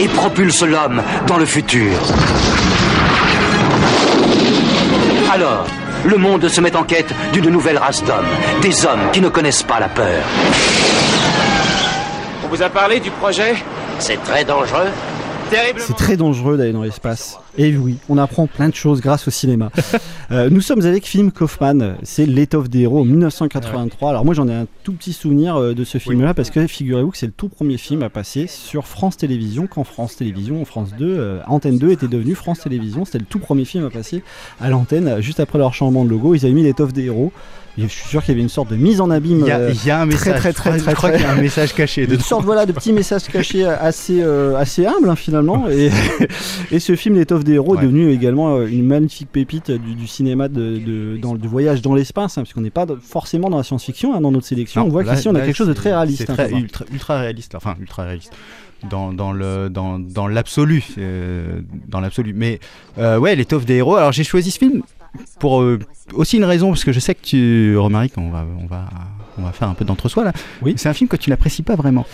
[0.00, 1.92] et propulse l'homme dans le futur.
[5.30, 5.66] Alors,
[6.06, 8.24] le monde se met en quête d'une nouvelle race d'hommes,
[8.62, 10.22] des hommes qui ne connaissent pas la peur.
[12.44, 13.56] On vous a parlé du projet?
[13.98, 14.88] C'est très dangereux.
[15.50, 15.86] Terriblement.
[15.86, 17.39] C'est très dangereux d'aller dans l'espace.
[17.58, 19.70] Et oui, on apprend plein de choses grâce au cinéma.
[20.32, 24.10] Euh, nous sommes avec Film Kaufman, c'est L'étoffe des héros 1983.
[24.10, 27.10] Alors moi j'en ai un tout petit souvenir euh, de ce film-là parce que figurez-vous
[27.10, 30.90] que c'est le tout premier film à passer sur France Télévisions quand France Télévisions, France
[30.96, 33.04] 2, euh, Antenne 2 était devenue France Télévisions.
[33.04, 34.22] C'était le tout premier film à passer
[34.60, 36.36] à l'antenne juste après leur changement de logo.
[36.36, 37.32] Ils avaient mis L'étoffe des héros.
[37.82, 39.58] Je suis sûr qu'il y avait une sorte de mise en abîme Il y a,
[39.58, 40.38] euh, il y a un message.
[40.40, 42.04] très très très je crois qu'il y a un message caché.
[42.04, 45.90] une sorte voilà de petit message caché assez euh, assez humble hein, finalement et,
[46.72, 47.78] et ce film l'étoffe des héros Ouais.
[47.82, 51.82] est devenu également euh, une magnifique pépite du, du cinéma de, de- dans le voyage
[51.82, 54.80] dans l'espace hein, parce qu'on n'est pas forcément dans la science-fiction hein, dans notre sélection
[54.82, 57.18] Non, on voit qu'ici on a là, quelque chose de très réaliste très ultra, ultra
[57.20, 57.54] réaliste.
[57.54, 58.32] Enfin, ultra réaliste.
[58.88, 62.60] Dans, dans le dans, dans l'absolu euh, dans l'absolu mais
[62.98, 64.80] euh, ouais l'étoffe des héros alors j'ai choisi ce film
[65.38, 65.78] pour euh,
[66.14, 68.88] aussi une raison parce que je sais que tu Romaric on va on va
[69.38, 70.32] on va faire un peu d'entre-soi là.
[70.62, 70.74] Oui.
[70.76, 72.06] c'est un film que tu n'apprécies pas vraiment.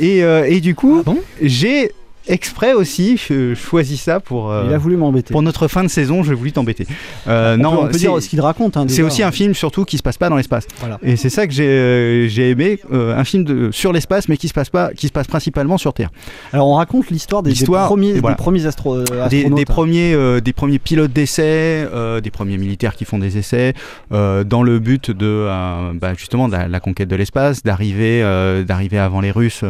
[0.00, 1.02] Et, euh, et du coup
[1.40, 1.92] j'ai
[2.28, 5.88] exprès aussi euh, choisi ça pour euh, il a voulu m'embêter pour notre fin de
[5.88, 6.86] saison j'ai voulu t'embêter
[7.26, 9.54] Euh, on non peut, on peut dire ce qu'il raconte hein, c'est aussi un film
[9.54, 10.66] surtout qui se passe pas dans l'espace.
[10.80, 10.98] Voilà.
[11.02, 14.54] Et c'est ça que j'ai euh, aimé, un film de, sur l'espace mais qui se
[14.54, 16.10] passe pas, qui se passe principalement sur Terre.
[16.52, 18.36] alors on raconte l'histoire des, premiers, voilà.
[18.36, 21.86] des premiers astro- Des, astronautes des premiers, des premiers pilotes d'essai,
[22.22, 23.74] des premiers militaires qui font des essais
[24.10, 25.48] dans le but de
[25.94, 28.22] bah, justement de la, la conquête de l'espace, d'arriver,
[28.66, 29.64] d'arriver avant les Russes.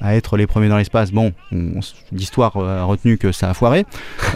[0.00, 1.10] À être les premiers dans l'espace.
[1.12, 1.32] Bon,
[2.12, 3.84] l'histoire euh, a retenu que ça a foiré,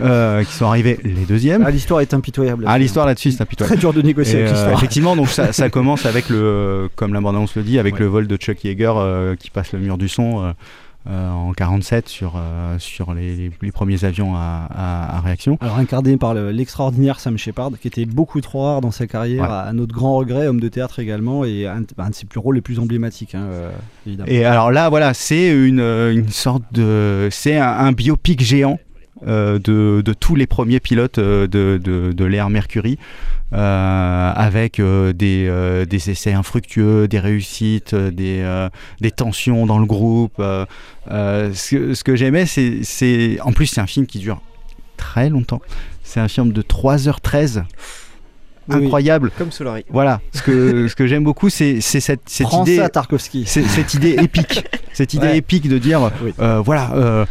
[0.03, 1.65] euh, qui sont arrivés les deuxièmes.
[1.67, 3.75] Ah, l'histoire est impitoyable Ah, l'histoire là-dessus, c'est impitoyable.
[3.77, 7.15] très dur de négocier avec euh, l'histoire effectivement, donc ça, ça commence avec le, comme
[7.15, 8.01] la bande-annonce le dit, avec Ouais.
[8.01, 10.53] le vol de Chuck Yeager euh, qui passe le mur du son
[11.09, 15.59] euh, en 47 sur, euh, sur les, premiers avions à, à- à réaction.
[15.61, 19.43] Alors incarné par le- l'extraordinaire Sam Shepard, qui était beaucoup trop rare dans sa carrière,
[19.43, 19.49] Ouais.
[19.49, 22.39] à, à notre grand regret, homme de théâtre également, et un, un de ses plus
[22.39, 23.71] rôles les plus emblématiques, hein, euh,
[24.07, 24.29] évidemment.
[24.31, 28.79] Et alors là, voilà, c'est une, une sorte de, c'est un, un biopic géant.
[29.27, 32.99] Euh, de, de tous les premiers pilotes euh, de, de, de l'ère Mercury,
[33.53, 38.67] euh, avec euh, des, des essais infructueux, des réussites, des,
[39.01, 40.35] des tensions dans le groupe.
[40.39, 43.39] ce, que- ce que j'aimais, c'est.
[43.43, 44.41] En plus, c'est un film qui dure
[44.97, 45.61] très longtemps.
[46.05, 47.65] C'est un film de 3h13.
[48.69, 48.85] Oui, oui.
[48.85, 49.33] Incroyable.
[49.37, 49.85] Comme Solari.
[49.91, 52.77] Voilà, ce que, ce que j'aime beaucoup, c'est, cette, cette idée.
[52.77, 53.45] ça, Tarkovsky.
[53.45, 55.37] Cette idée épique, cette idée Ouais.
[55.39, 56.33] épique de dire, Oui.
[56.39, 57.27] euh, voilà, euh,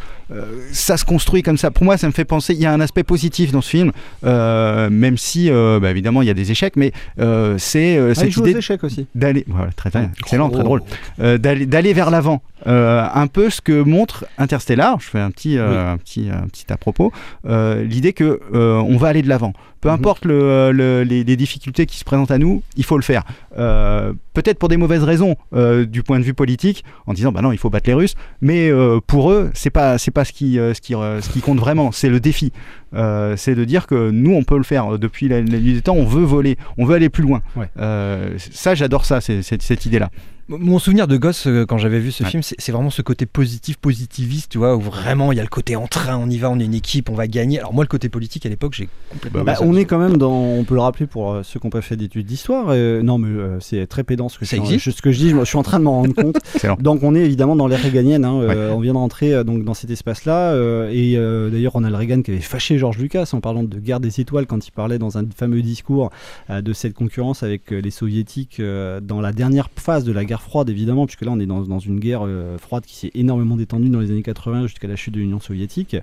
[0.71, 1.71] ça se construit comme ça.
[1.71, 2.53] Pour moi, ça me fait penser.
[2.53, 3.91] Il y a un aspect positif dans ce film,
[4.25, 8.13] euh, même si, euh, bah, évidemment, il y a des échecs, mais euh, c'est euh,
[8.17, 9.07] Ah, il cette idée échecs aussi.
[9.15, 10.65] d'aller, voilà, très, très excellent, très Oh.
[10.65, 10.83] drôle,
[11.19, 12.41] euh, d'aller, d'aller vers l'avant.
[12.67, 14.99] Euh, un peu ce que montre Interstellar.
[14.99, 17.11] Je fais un petit, euh, un petit, un petit à propos.
[17.47, 19.53] Euh, L'idée que euh, on va aller de l'avant.
[19.81, 19.95] Peu Mhm.
[19.95, 23.23] importe le, le- les, les difficultés qui se présentent à nous, il faut le faire.
[23.57, 27.41] Euh, Peut-être pour des mauvaises raisons euh, du point de vue politique, en disant bah
[27.41, 28.15] non, il faut battre les Russes.
[28.39, 31.91] Mais euh, pour eux, c'est pas pas ce qui ce qui ce qui compte vraiment.
[31.91, 32.53] C'est le défi.
[32.93, 34.97] Euh, c'est de dire que nous, on peut le faire.
[34.99, 37.41] Depuis la, la nuit des temps, on veut voler, on veut aller plus loin.
[37.56, 37.69] Ouais.
[37.80, 40.10] Euh, ça, j'adore ça, c'est- c'est- cette idée-là.
[40.49, 42.30] Mon souvenir de gosse euh, quand j'avais vu ce Ouais.
[42.30, 45.43] film, c'est c'est vraiment ce côté positif, positiviste, tu vois, où vraiment il y a
[45.43, 47.60] le côté en train, on y va, on est une équipe, on va gagner.
[47.60, 49.43] Alors moi, le côté politique à l'époque, j'ai complètement.
[49.45, 51.71] Bah, on est quand même dans, on peut le rappeler pour euh, ceux qui n'ont
[51.71, 52.65] pas fait d'études d'histoire.
[52.71, 55.30] euh, non, mais euh, c'est très pédant ce que, Ça je, ce que je dis.
[55.30, 56.38] Je, suis en train de m'en rendre compte.
[56.82, 58.25] Donc on est évidemment dans l'ère réganienne.
[58.25, 60.51] hein, euh, On vient de rentrer donc dans cet espace-là.
[60.51, 63.99] euh, et euh, d'ailleurs, Ronald Reagan qui avait fâché George Lucas en parlant de guerre
[63.99, 66.09] des étoiles quand il parlait dans un fameux discours
[66.49, 70.25] euh, de cette concurrence avec euh, les soviétiques euh, dans la dernière phase de la
[70.25, 72.25] guerre froide, évidemment, puisque là on est dans, dans une guerre
[72.57, 75.95] froide qui s'est énormément détendue dans les années 80 jusqu'à la chute de l'Union soviétique.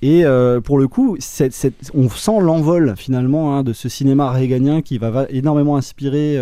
[0.00, 0.24] Et
[0.64, 1.16] pour le coup,
[1.94, 6.38] on sent l'envol finalement hein, de ce cinéma réganien qui va, va énormément inspirer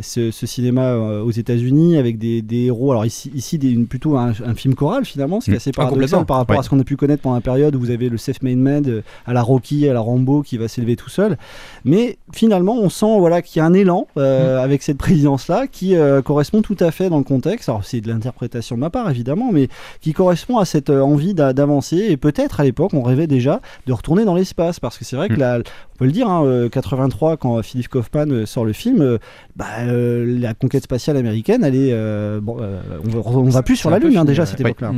[0.00, 2.90] ce, ce cinéma aux États-Unis avec des, des héros.
[2.90, 5.56] Alors ici, ici des- une- plutôt un, un film choral finalement, ce qui est Mm.
[5.56, 6.24] assez paradoxal complètement.
[6.26, 6.60] par rapport Ouais.
[6.60, 9.02] à ce qu'on a pu connaître pendant la période où vous avez le self-made man
[9.26, 11.36] à la Rocky, à la Rambo qui va s'élever tout seul.
[11.84, 14.64] Mais finalement, on sent voilà qu'il y a un élan euh, Mm.
[14.64, 17.68] avec cette présidence-là qui euh, correspond tout à fait dans le contexte.
[17.68, 19.68] Alors c'est de l'interprétation de ma part évidemment, mais
[20.00, 21.96] qui correspond à cette euh, envie d'a- d'avancer.
[22.10, 25.28] Et peut-être à l'époque, on rêvait déjà de retourner dans l'espace parce que c'est vrai
[25.28, 25.38] que Mm.
[25.38, 29.18] la, on peut le dire, hein, euh, 83 quand Philippe Kaufman sort le film,
[29.56, 31.92] bah, euh, la conquête spatiale américaine, elle est,
[32.40, 32.56] bon,
[33.04, 34.70] on, va, on va plus sur la lune hein, déjà à cette Ouais.
[34.70, 34.92] époque-là.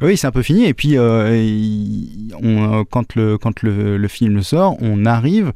[0.00, 0.64] Oui, c'est un peu fini.
[0.66, 1.30] Et puis, euh,
[2.42, 5.52] on, euh, quand, le, quand le, le film sort, on arrive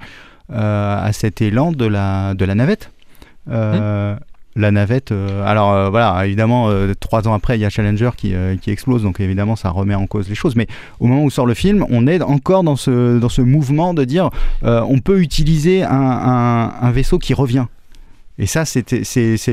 [0.53, 2.91] euh, à cet élan de la, de la navette.
[3.51, 4.17] Euh,
[4.57, 8.11] La navette, euh, alors euh, voilà, évidemment, euh, trois ans après, il y a Challenger
[8.17, 10.57] qui, qui explose, donc évidemment, ça remet en cause les choses.
[10.57, 10.67] Mais
[10.99, 14.05] au moment où sort le film, on est encore dans ce, dans ce mouvement de
[14.05, 14.31] dire
[14.63, 17.67] on peut utiliser un, un- un vaisseau qui revient.
[18.41, 18.85] Et ça, c'est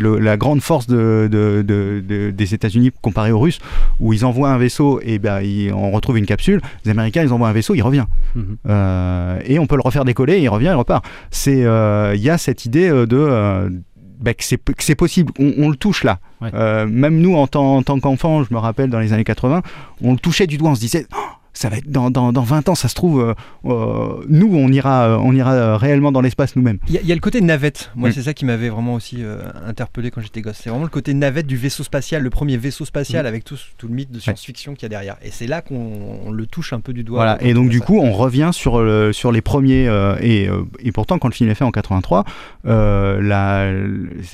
[0.01, 3.59] la grande force de, de- de- de- des États-Unis comparé aux Russes,
[3.99, 6.61] où ils envoient un vaisseau et ben, ils- on retrouve une capsule.
[6.85, 8.05] Les Américains, ils envoient un vaisseau, il revient.
[8.35, 8.57] Mhm.
[8.69, 11.05] Euh, et on peut le refaire décoller, il revient, il repart.
[11.47, 13.81] Euh, il y a cette idée euh, de
[14.19, 15.31] bah, que c'est possible.
[15.37, 16.19] On, on le touche là.
[16.41, 16.49] Ouais.
[16.53, 19.61] Euh, même nous, en tant, en tant qu'enfants, je me rappelle dans les années 80,
[20.01, 21.05] on le touchait du doigt, on se disait.
[21.13, 21.17] Oh,
[21.57, 23.33] ça va être dans, dans, dans 20 ans, ça se trouve, euh,
[23.65, 26.77] euh, nous, on ira, euh, on ira réellement dans l'espace nous-mêmes.
[26.87, 27.91] Il y, a- il y a le côté navette.
[27.95, 28.11] Moi, Mm.
[28.13, 30.59] c'est ça qui m'avait vraiment aussi euh, interpellé quand j'étais gosse.
[30.61, 33.27] C'est vraiment le côté navette du vaisseau spatial, le premier vaisseau spatial Mm.
[33.27, 35.15] avec tout, tout le mythe de science-fiction qu'il y a derrière.
[35.23, 35.91] Et c'est là qu'on
[36.27, 37.17] on le touche un peu du doigt.
[37.19, 37.85] Voilà, et on donc du ça.
[37.85, 40.47] coup, on revient sur, le- sur les premiers, euh, et,
[40.79, 42.23] et pourtant, quand le film est fait en 83,
[42.67, 43.71] euh, la-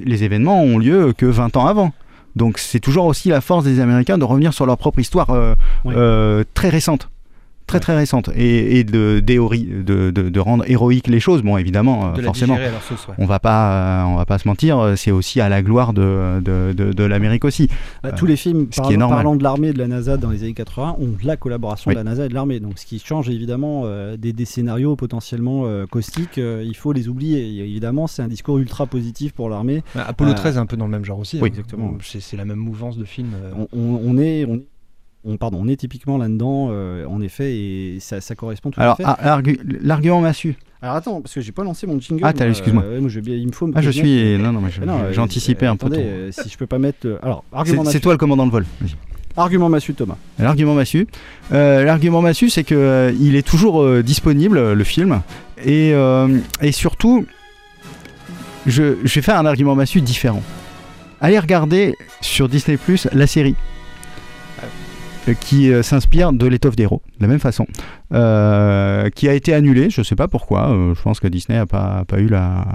[0.03, 1.93] les événements ont lieu que 20 ans avant.
[2.35, 5.53] Donc c'est toujours aussi la force des Américains de revenir sur leur propre histoire euh,
[5.85, 7.09] euh, très récente.
[7.73, 8.29] Très très récente.
[8.35, 11.41] Et, et de, d'éori- de, de, de rendre héroïques les choses.
[11.41, 12.53] Bon, évidemment, euh, forcément.
[12.53, 13.15] digérer à leur sauce, ouais.
[13.17, 15.93] On va pas, euh, on va pas se mentir, euh, c'est aussi à la gloire
[15.93, 17.67] de, de, de, de l'Amérique aussi.
[18.03, 20.17] Bah, Euh, tous les films ce qui est parlant, de l'armée et de la NASA
[20.17, 21.95] dans les années 80 ont de la collaboration Oui.
[21.95, 22.59] de la NASA et de l'armée.
[22.59, 26.91] Donc ce qui change évidemment euh, des, des scénarios potentiellement euh, caustiques, euh, il faut
[26.93, 27.39] les oublier.
[27.39, 29.83] Et évidemment, c'est un discours ultra positif pour l'armée.
[29.95, 31.37] Bah, Apollo Euh, 13 est un peu dans le même genre aussi.
[31.37, 31.47] Oui, hein.
[31.47, 31.93] exactement.
[32.01, 33.29] C'est c'est la même mouvance de film.
[33.35, 33.65] euh.
[33.73, 34.61] On, on- on est, on,
[35.25, 38.93] on- pardon, on est typiquement là-dedans, euh, en effet, et ça, ça correspond tout Alors,
[38.93, 39.03] à fait.
[39.05, 40.55] ah, l'argu- l'argument massu.
[40.81, 42.21] Alors attends, parce que j'ai pas lancé mon jingle.
[42.25, 42.83] Ah, t'as- excuse-moi.
[42.83, 43.69] euh, ouais, moi, je, il me faut.
[43.73, 46.49] Ah, je suis- non, non, mais Ah j'ai euh, anticipé un peu attendez, euh, si
[46.49, 47.05] je peux pas mettre.
[47.07, 48.65] euh, alors, C'est argument c'est toi le commandant de vol.
[49.35, 50.17] Argument massu, Thomas.
[50.37, 51.07] L'argument massu,
[51.53, 55.21] euh, l'argument massu, c'est que euh, il est toujours euh, disponible euh, le film
[55.65, 57.25] et, euh, et surtout,
[58.67, 60.41] je, je vais faire un argument massu différent.
[61.21, 63.72] Allez regarder sur Disney Plus la série euh,
[65.31, 67.65] qui euh, s'inspire de l'étoffe des héros, de la même façon,
[68.13, 69.89] euh, qui a été annulée.
[69.89, 70.69] Je sais pas pourquoi.
[70.71, 72.65] euh, je pense que Disney a pas, eu la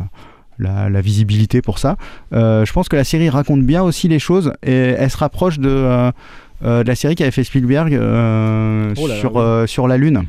[0.58, 1.96] la, la visibilité pour ça.
[2.32, 5.60] Euh, je pense que la série raconte bien aussi les choses et elle se rapproche
[5.60, 6.10] de, euh,
[6.64, 9.68] euh, de la série qu'avait fait Spielberg Oh là là, sur, oui.
[9.68, 10.24] sur la Lune.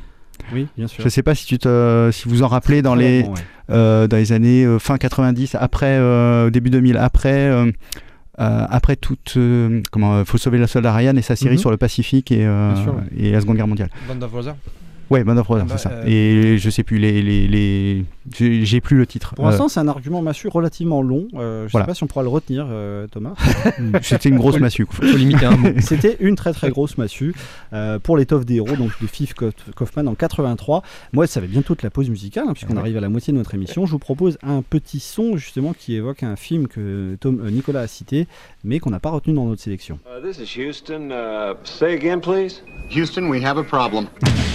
[0.54, 1.04] Oui, bien sûr.
[1.04, 4.08] Je sais pas si tu te, si vous en rappelez dans les, ouais.
[4.08, 6.00] dans les années fin 90, après
[6.52, 7.52] début 2000, après.
[8.40, 11.60] Euh, après toute, euh, comment, euh, faut sauver la soldat Ryan et sa série Mhm.
[11.60, 13.02] sur le Pacifique et, euh, Bien sûr, ouais.
[13.18, 13.90] et la Seconde Guerre mondiale.
[14.08, 14.56] Band of Brothers
[15.10, 15.92] Ouais, Band of Brothers, Bah, c'est ça.
[15.96, 16.04] euh,
[16.54, 18.06] Et je sais plus les, les, les...
[18.66, 19.34] j'ai plus le titre.
[19.36, 21.28] Pour Euh, l'instant, c'est un argument massu relativement long.
[21.36, 21.86] Euh, je Voilà.
[21.86, 23.34] sais pas si on pourra le retenir, euh, Thomas.
[24.02, 24.86] C'était une grosse massue.
[24.90, 25.70] Faut limiter un mot.
[25.80, 27.34] C'était une très très grosse massue
[27.74, 30.84] euh, pour l'étoffe des héros, donc de Fif Kauf- Kaufman en 83.
[31.14, 32.80] Moi, ça va bientôt être la pause musicale, hein, puisqu'on Ouais.
[32.80, 33.86] arrive à la moitié de notre émission.
[33.86, 37.82] Je vous propose un petit son justement qui évoque un film que Tom, euh, Nicolas
[37.82, 38.28] a cité,
[38.64, 40.00] mais qu'on n'a pas retenu dans notre sélection.
[40.06, 41.10] Uh, this is Houston.
[41.12, 42.62] Uh, say again, please.
[42.92, 44.08] Houston, we have a problem.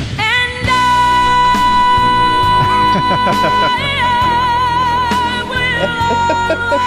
[3.06, 3.12] I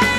[0.02, 0.17] will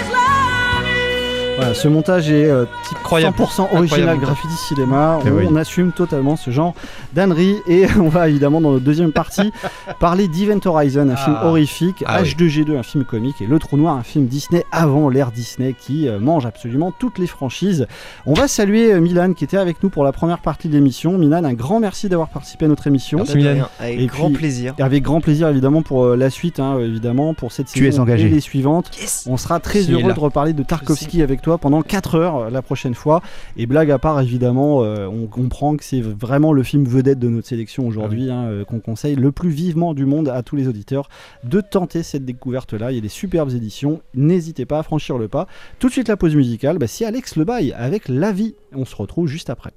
[1.58, 3.36] Voilà, ce montage est euh, type Incroyable.
[3.36, 4.20] 100% original Incroyable.
[4.20, 5.18] graffiti cinéma.
[5.26, 5.44] Eh on, oui.
[5.50, 6.72] on assume totalement ce genre
[7.14, 9.52] d'ânerie et on va évidemment dans notre deuxième partie
[10.00, 11.46] parler d'Event Horizon, un film Ah.
[11.48, 12.28] horrifique, Ah oui.
[12.28, 16.06] H2G2, un film comique et Le Trou Noir, un film Disney avant l'ère Disney qui
[16.08, 17.86] euh, mange absolument toutes les franchises.
[18.24, 21.18] On va saluer euh, Milan qui était avec nous pour la première partie de l'émission.
[21.18, 23.18] Milan, un grand merci d'avoir participé à notre émission.
[23.18, 23.68] Merci, Milan.
[23.80, 24.74] Avec Et grand puis- plaisir.
[24.78, 27.90] Et avec grand plaisir évidemment pour euh, la suite, hein, évidemment pour cette Tu es
[27.90, 28.26] saison engagé.
[28.26, 28.90] et les suivantes.
[29.26, 30.14] On sera très heureux là.
[30.14, 33.22] de reparler de Tarkovsky avec toi pendant 4 heures euh, la prochaine fois.
[33.56, 37.28] Et blague à part, évidemment, euh, on comprend que c'est vraiment le film vedette de
[37.28, 40.68] notre sélection aujourd'hui, hein, euh, qu'on conseille le plus vivement du monde à tous les
[40.68, 41.08] auditeurs
[41.44, 42.92] de tenter cette découverte-là.
[42.92, 45.46] Il y a des superbes éditions, n'hésitez pas à franchir le pas.
[45.78, 48.54] Tout de suite la pause musicale, bah, c'est Alex Le Bail avec La Vie.
[48.74, 49.72] On se retrouve juste après.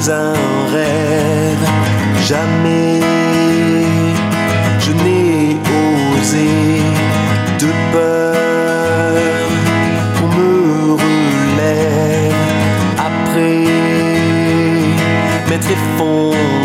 [0.00, 0.32] J'avais un
[0.72, 1.68] rêve,
[2.26, 3.00] jamais
[4.80, 5.56] je n'ai
[6.18, 6.82] osé
[7.58, 9.48] de peur
[10.18, 12.32] qu'on me relève
[12.98, 13.64] après
[15.48, 16.57] m'être effondré.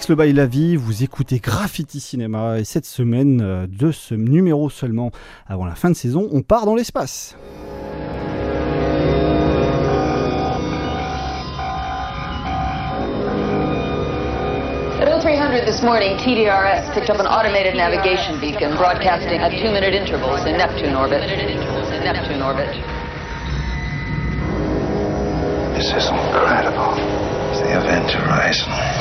[0.00, 4.14] Alex Le Bail la vie, vous écoutez Graffiti Cinéma et cette semaine, euh, de ce
[4.14, 5.10] numéro seulement
[5.46, 7.36] avant la fin de saison, on part dans l'espace.
[15.02, 20.46] At 0300 this morning, TDRS picked up an automated navigation beacon broadcasting at two-minute intervals
[20.46, 21.20] in Neptune orbit.
[22.02, 22.72] Neptune orbit.
[25.76, 26.96] This is incredible.
[27.52, 28.99] It's the Event Horizon.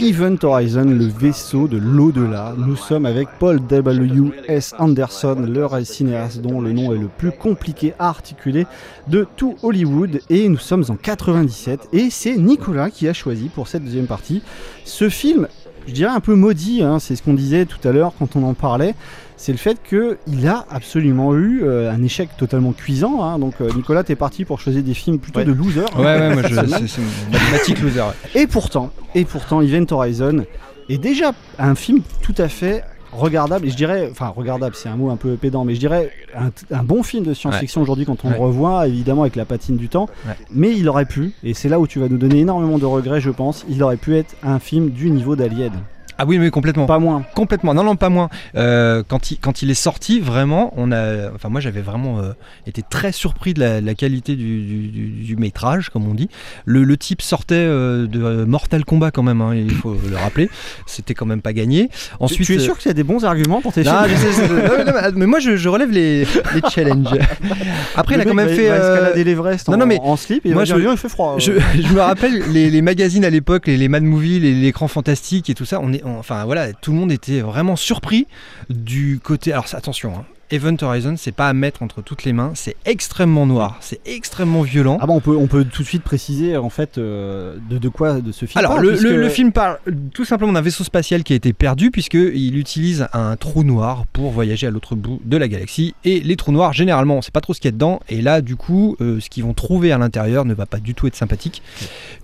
[0.00, 2.54] Event Horizon, le vaisseau de l'au-delà.
[2.56, 4.76] Nous sommes avec Paul W.S.
[4.78, 8.64] Anderson, le cinéaste dont le nom est le plus compliqué à articuler
[9.08, 10.20] de tout Hollywood.
[10.30, 11.88] Et nous sommes en 97.
[11.92, 14.42] Et c'est Nicolas qui a choisi pour cette deuxième partie
[14.84, 15.48] ce film,
[15.86, 18.42] je dirais un peu maudit, hein, c'est ce qu'on disait tout à l'heure quand on
[18.44, 18.94] en parlait.
[19.38, 23.22] C'est le fait qu'il a absolument eu euh, un échec totalement cuisant.
[23.22, 23.38] hein.
[23.38, 25.44] Donc, euh, Nicolas, t'es parti pour choisir des films plutôt Ouais.
[25.44, 25.84] de losers.
[25.98, 27.00] Ouais, ouais, moi, c'est-
[27.32, 28.00] mathématique loser.
[28.34, 30.44] Et pourtant, et pourtant, Event Horizon
[30.88, 32.82] est déjà un film tout à fait
[33.16, 33.66] regardable.
[33.66, 36.50] Et je dirais, enfin, regardable, c'est un mot un peu pédant, mais je dirais un,
[36.70, 37.82] un bon film de science-fiction Ouais.
[37.84, 38.34] aujourd'hui quand on Ouais.
[38.34, 40.08] le revoit, évidemment avec la patine du temps.
[40.26, 40.34] Ouais.
[40.50, 43.20] Mais il aurait pu, et c'est là où tu vas nous donner énormément de regrets,
[43.20, 45.72] je pense, il aurait pu être un film du niveau d'Alien.
[46.18, 46.86] Ah oui, mais complètement.
[46.86, 47.24] Pas moins.
[47.34, 47.74] Complètement.
[47.74, 48.28] Non, non, pas moins.
[48.56, 51.30] Euh, quand, il, quand il est sorti, vraiment, on a.
[51.34, 52.32] Enfin, moi, j'avais vraiment euh,
[52.66, 56.28] été très surpris de la, la qualité du, du- métrage, comme on dit.
[56.64, 60.48] Le, le type sortait euh, de Mortal Kombat quand même, hein, il faut le rappeler.
[60.86, 61.90] C'était quand même pas gagné.
[62.20, 64.26] Ensuite, tu es sûr qu'il y a des bons arguments pour tes non, films je
[64.32, 64.52] sais, je.
[64.52, 67.08] Non, mais- non, mais- mais moi je, je relève les, les challenges.
[67.96, 68.64] Après, Le il a quand même va- fait.
[68.64, 71.36] escalader l'Everest en- en slip et il va dire, il fait froid.
[71.38, 74.88] Je, je me rappelle les, les magazines à l'époque, les, les Mad Movie, les- l'écran
[74.88, 75.80] fantastique et tout ça.
[75.82, 78.26] On est, enfin voilà, tout le monde était vraiment surpris
[78.70, 79.52] du côté.
[79.52, 82.52] Alors attention, hein, Event Horizon, c'est pas à mettre entre toutes les mains.
[82.54, 84.98] C'est extrêmement noir, c'est extrêmement violent.
[85.00, 87.88] Ah bon, on peut, on peut tout de suite préciser en fait euh, de, de
[87.88, 88.58] quoi de ce film.
[88.58, 89.78] Alors, parle, le, puisque- le- le film parle
[90.14, 94.30] tout simplement d'un vaisseau spatial qui a été perdu, puisqu'il utilise un trou noir pour
[94.30, 95.94] voyager à l'autre bout de la galaxie.
[96.04, 98.00] Et les trous noirs, généralement, on sait pas trop ce qu'il y a dedans.
[98.08, 100.94] Et là, du coup, euh, ce qu'ils vont trouver à l'intérieur ne va pas du
[100.94, 101.62] tout être sympathique,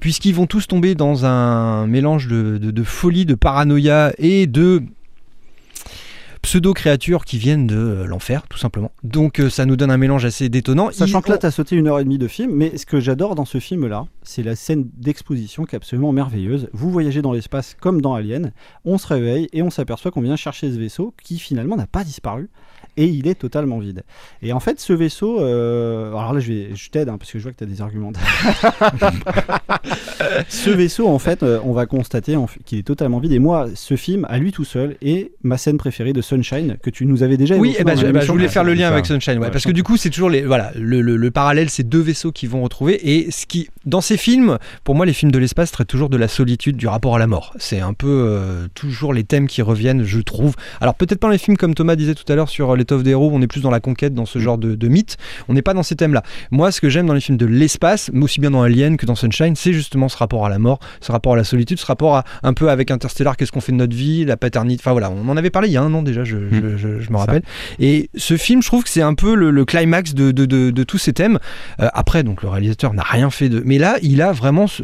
[0.01, 4.83] puisqu'ils vont tous tomber dans un mélange de, de- de folie, de paranoïa et de
[6.43, 8.91] pseudo-créatures qui viennent de euh, l'enfer, tout simplement.
[9.05, 10.91] Donc, euh, ça nous donne un mélange assez détonnant.
[10.91, 12.85] Sachant Ils que là, tu as sauté une heure et demie de film, mais ce
[12.85, 16.69] que j'adore dans ce film-là, c'est la scène d'exposition qui est absolument merveilleuse.
[16.73, 18.53] Vous voyagez dans l'espace comme dans Alien,
[18.85, 22.05] on se réveille et on s'aperçoit qu'on vient chercher ce vaisseau qui finalement n'a pas
[22.05, 22.51] disparu.
[22.97, 24.03] Et il est totalement vide.
[24.43, 27.39] Et en fait, ce vaisseau, euh, alors là, je, vais, je t'aide hein, parce que
[27.39, 28.13] je vois que tu as des arguments.
[30.49, 33.33] ce vaisseau, en fait, euh, on va constater qu'il est totalement vide.
[33.33, 36.91] Et moi, ce film, à lui tout seul, est ma scène préférée de Sunshine que
[36.91, 38.89] tu nous avais déjà Oui, eh ben, je, eh ben, je voulais faire le lien
[38.89, 41.31] avec Sunshine, ouais, Ouais, parce que du coup, c'est toujours les, voilà, le, le- le
[41.31, 43.15] parallèle, c'est deux vaisseaux qui vont retrouver.
[43.17, 46.17] Et ce qui, dans ces films, pour moi, les films de l'espace traitent toujours de
[46.17, 47.53] la solitude, du rapport à la mort.
[47.59, 50.55] C'est un peu euh, toujours les thèmes qui reviennent, je trouve.
[50.81, 53.31] Alors peut-être pas les films comme Thomas disait tout à l'heure sur l'étoffe des héros,
[53.33, 55.17] on est plus dans la conquête, dans ce genre de, de mythe.
[55.49, 56.23] On n'est pas dans ces thèmes-là.
[56.51, 59.07] Moi, ce que j'aime dans les films de l'espace, mais aussi bien dans Alien que
[59.07, 61.87] dans Sunshine, c'est justement ce rapport à la mort, ce rapport à la solitude, ce
[61.87, 64.83] rapport à un peu avec Interstellar, qu'est-ce qu'on fait de notre vie, la paternité.
[64.85, 67.01] Enfin voilà, on en avait parlé il y a un an déjà, je, je- je-
[67.01, 67.43] je me rappelle.
[67.79, 70.71] Et ce film, je trouve que c'est un peu le, le climax de, de- de-
[70.71, 71.39] de tous ces thèmes.
[71.81, 73.63] Euh, après, donc le réalisateur n'a rien fait de.
[73.65, 74.83] Mais là, il a vraiment ce,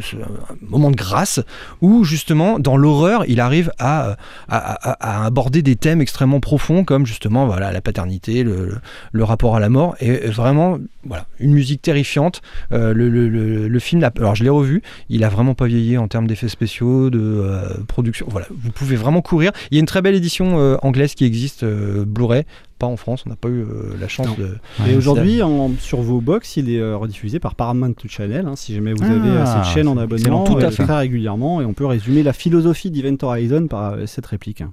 [0.67, 1.39] moment de grâce
[1.81, 4.15] où justement, dans l'horreur, il arrive à,
[4.47, 9.55] à, à- à aborder des thèmes extrêmement profonds comme justement voilà la paternité, le, rapport
[9.55, 9.95] à la mort.
[9.99, 12.41] Et vraiment, voilà, une musique terrifiante.
[12.71, 15.97] Euh, le, le- le- le film, alors je l'ai revu, il a vraiment pas vieilli
[15.97, 18.27] en termes d'effets spéciaux, de euh, production.
[18.29, 19.51] Voilà, vous pouvez vraiment courir.
[19.71, 22.43] Il y a une très belle édition euh, anglaise qui existe, euh, Blu-ray.
[22.77, 24.35] Pas en France, on n'a pas eu euh, la chance Non.
[24.37, 24.57] de.
[24.89, 25.41] Et aujourd'hui,
[25.79, 28.45] sur vos box, il est euh, rediffusé par Paramount Channel.
[28.45, 30.83] hein, si jamais vous avez Ah, cette chaîne en abonnement, tout à fait.
[30.83, 34.63] très régulièrement, et on peut résumer la philosophie d'Event Horizon par euh, cette réplique.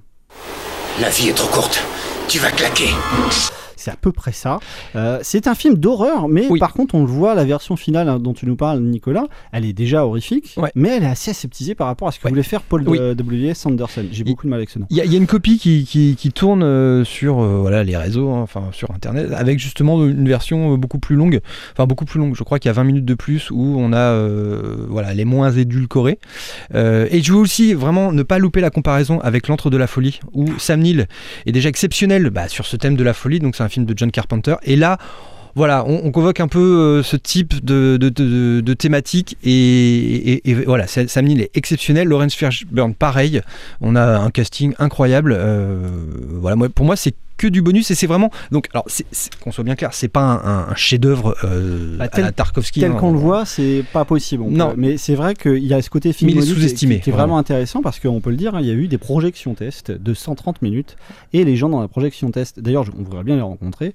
[1.01, 1.83] La vie est trop courte.
[2.27, 2.89] Tu vas claquer.
[3.87, 4.59] C'est à peu près ça.
[4.97, 8.19] Euh, c'est un film d'horreur, mais par contre, on le voit, la version finale hein,
[8.19, 9.23] dont tu nous parles, Nicolas,
[9.53, 12.43] elle est déjà horrifique, mais elle est assez aseptisée par rapport à ce que voulait
[12.43, 12.97] faire Paul Oui.
[12.99, 13.53] euh, W.
[13.53, 14.03] Sanderson.
[14.11, 14.87] J'ai beaucoup de mal avec ce nom.
[14.89, 17.59] Il y, a- il y a une copie qui, qui- qui tourne euh, sur euh,
[17.61, 21.39] voilà, les réseaux, hein, enfin sur internet, avec justement une version beaucoup plus longue.
[21.71, 22.35] Enfin, beaucoup plus longue.
[22.35, 24.17] Je crois qu'il y a 20 minutes de plus où on a
[24.89, 26.19] voilà, les moins édulcorés.
[26.73, 30.19] Et je veux aussi vraiment ne pas louper la comparaison avec L'Antre de la Folie,
[30.33, 31.07] où Sam Neill
[31.45, 33.39] est déjà exceptionnel bah, sur ce thème de la folie.
[33.39, 34.55] Donc, c'est un film de John Carpenter.
[34.63, 34.97] Et là,
[35.57, 39.49] voilà, on, on convoque un peu euh, ce type de, de, de- de thématique et,
[40.33, 43.41] et- et voilà, Sa- Sam Neill est exceptionnel, Lawrence Fishburne pareil,
[43.81, 45.79] on a un casting incroyable, euh,
[46.39, 48.87] voilà, moi, pour moi c'est que du bonus et c'est vraiment donc alors
[49.43, 52.79] qu'on soit bien clair c'est pas un, un chef-d'œuvre euh, Bah, à tel- la Tarkovsky
[52.79, 52.95] Tel hein.
[52.95, 54.41] qu'on le voit, c'est pas possible.
[54.43, 54.69] on Non.
[54.71, 57.13] peut- mais c'est vrai qu'il y a ce côté film il sous-estimé, qui, qui est
[57.13, 57.37] vraiment.
[57.37, 60.13] intéressant parce qu'on peut le dire, hein, il y a eu des projections tests de
[60.15, 60.97] 130 minutes
[61.33, 63.93] et les gens dans la projection test, d'ailleurs, on voudrait bien les rencontrer.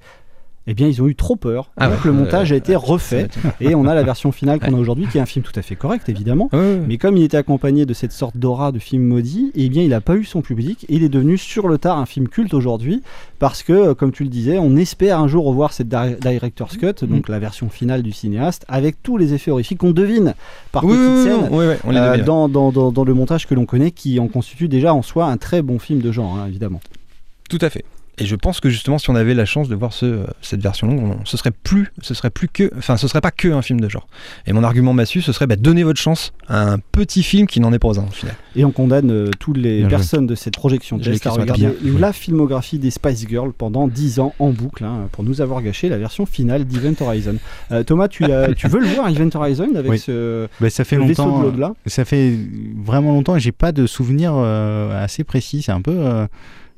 [0.68, 1.70] Eh bien, ils ont eu trop peur.
[1.76, 2.00] Ah donc ouais.
[2.04, 3.26] le montage a Euh, été refait
[3.60, 5.62] et on a la version finale qu'on a aujourd'hui, qui est un film tout à
[5.62, 6.48] fait correct, évidemment.
[6.86, 9.88] Mais comme il était accompagné de cette sorte d'aura de film maudit, eh bien, il
[9.88, 12.54] n'a pas eu son public et il est devenu sur le tard un film culte
[12.54, 13.02] aujourd'hui
[13.40, 16.76] parce que, euh, comme tu le disais, on espère un jour revoir cette di- director's
[16.76, 17.06] cut, Mm.
[17.08, 20.34] donc la version finale du cinéaste, avec tous les effets horrifiques qu'on devine
[20.70, 22.24] par Oui, petites scènes oui, oui, on les euh, devine.
[22.24, 25.26] dans, dans, dans, dans le montage que l'on connaît, qui en constitue déjà en soi
[25.26, 26.80] un très bon film de genre, hein, évidemment.
[27.50, 27.84] Tout à fait.
[28.18, 30.60] Et je pense que justement, si on avait la chance de voir ce, euh, cette
[30.62, 33.48] version longue, on- ce serait plus, ce serait plus que, enfin, ce serait pas que
[33.48, 34.06] un film de genre.
[34.46, 37.58] Et mon argument massu, ce serait bah, donnez votre chance à un petit film qui
[37.58, 38.34] n'en est pas un au final.
[38.54, 39.96] Et on condamne euh, toutes les Bien joué.
[39.96, 41.98] personnes de cette projection regarder Bien joué.
[42.00, 45.88] la filmographie des Spice Girls pendant 10 ans en boucle hein, pour nous avoir gâché
[45.88, 47.36] la version finale d'Event Horizon.
[47.70, 49.98] Euh, Thomas, tu, veux le voir Event Horizon avec Oui.
[49.98, 51.38] ce Bah, ça fait le vaisseau longtemps.
[51.38, 52.34] de l'au-delà Ça fait
[52.84, 55.62] vraiment longtemps et j'ai pas de souvenir euh, assez précis.
[55.62, 56.26] C'est un peu.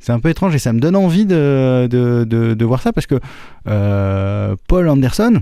[0.05, 2.93] C'est un peu étrange et ça me donne envie de, de, de, de voir ça
[2.93, 3.19] parce que
[3.67, 5.41] euh, Paul Anderson.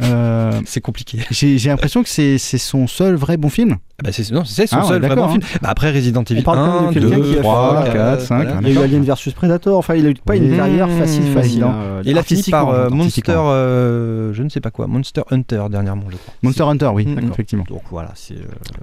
[0.00, 1.18] Euh, c'est compliqué.
[1.30, 3.76] J'ai l'impression que c'est son seul vrai bon film.
[4.02, 5.28] bah c'est non, c'est son Ah seul vraiment hein.
[5.32, 5.42] film.
[5.60, 7.82] Bah, après Resident Evil On parle quand même 1, de quelqu'un 2, qui a 3,
[7.84, 8.36] fait, euh, 4, 5.
[8.44, 8.60] voilà.
[8.62, 10.88] Il y a eu Alien versus Predator, enfin il a eu pas une Mmh, carrière
[10.90, 11.62] facile, mmh, facile.
[11.62, 15.64] hein, Il a fini par euh, Monster, euh, je ne sais pas quoi, Monster Hunter
[15.70, 16.34] dernièrement, je crois.
[16.42, 17.30] Monster Hunter, oui, Mm, mm.
[17.32, 17.64] effectivement.
[17.68, 18.34] Donc voilà, c'est.
[18.34, 18.38] euh,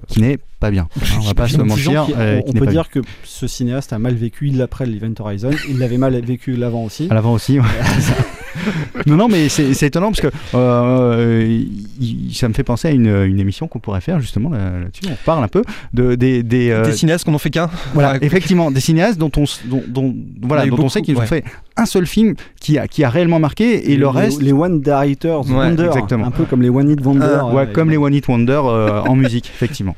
[0.08, 0.88] Qui n'est pas bien.
[0.94, 2.06] hein, on va pas se mentir.
[2.16, 5.50] euh, on peut dire que ce cinéaste a mal vécu l'après l'Event Horizon.
[5.68, 7.08] Il l'avait mal vécu l'avant aussi.
[7.10, 7.66] À l'avant aussi, ouais.
[9.06, 11.62] non, non, mais c'est étonnant parce que euh,
[12.00, 15.02] il- ça me fait penser à une, une émission qu'on pourrait faire justement là- là-dessus.
[15.10, 17.68] On parle un peu de, des, des, euh, Des cinéastes qu'on en fait qu'un.
[17.94, 21.44] Voilà, effectivement, des cinéastes dont on, dont, dont- voilà, dont on sait qu'ils ont fait
[21.76, 24.42] un seul film qui a, qui a réellement marqué et le reste.
[24.42, 25.84] Les One Directors Ouais, Wonder.
[25.86, 26.26] exactement.
[26.26, 27.24] Un peu comme les One Hit Wonder.
[27.24, 29.96] Euh, ouais, euh, comme les One Hit Wonder euh, en musique, effectivement.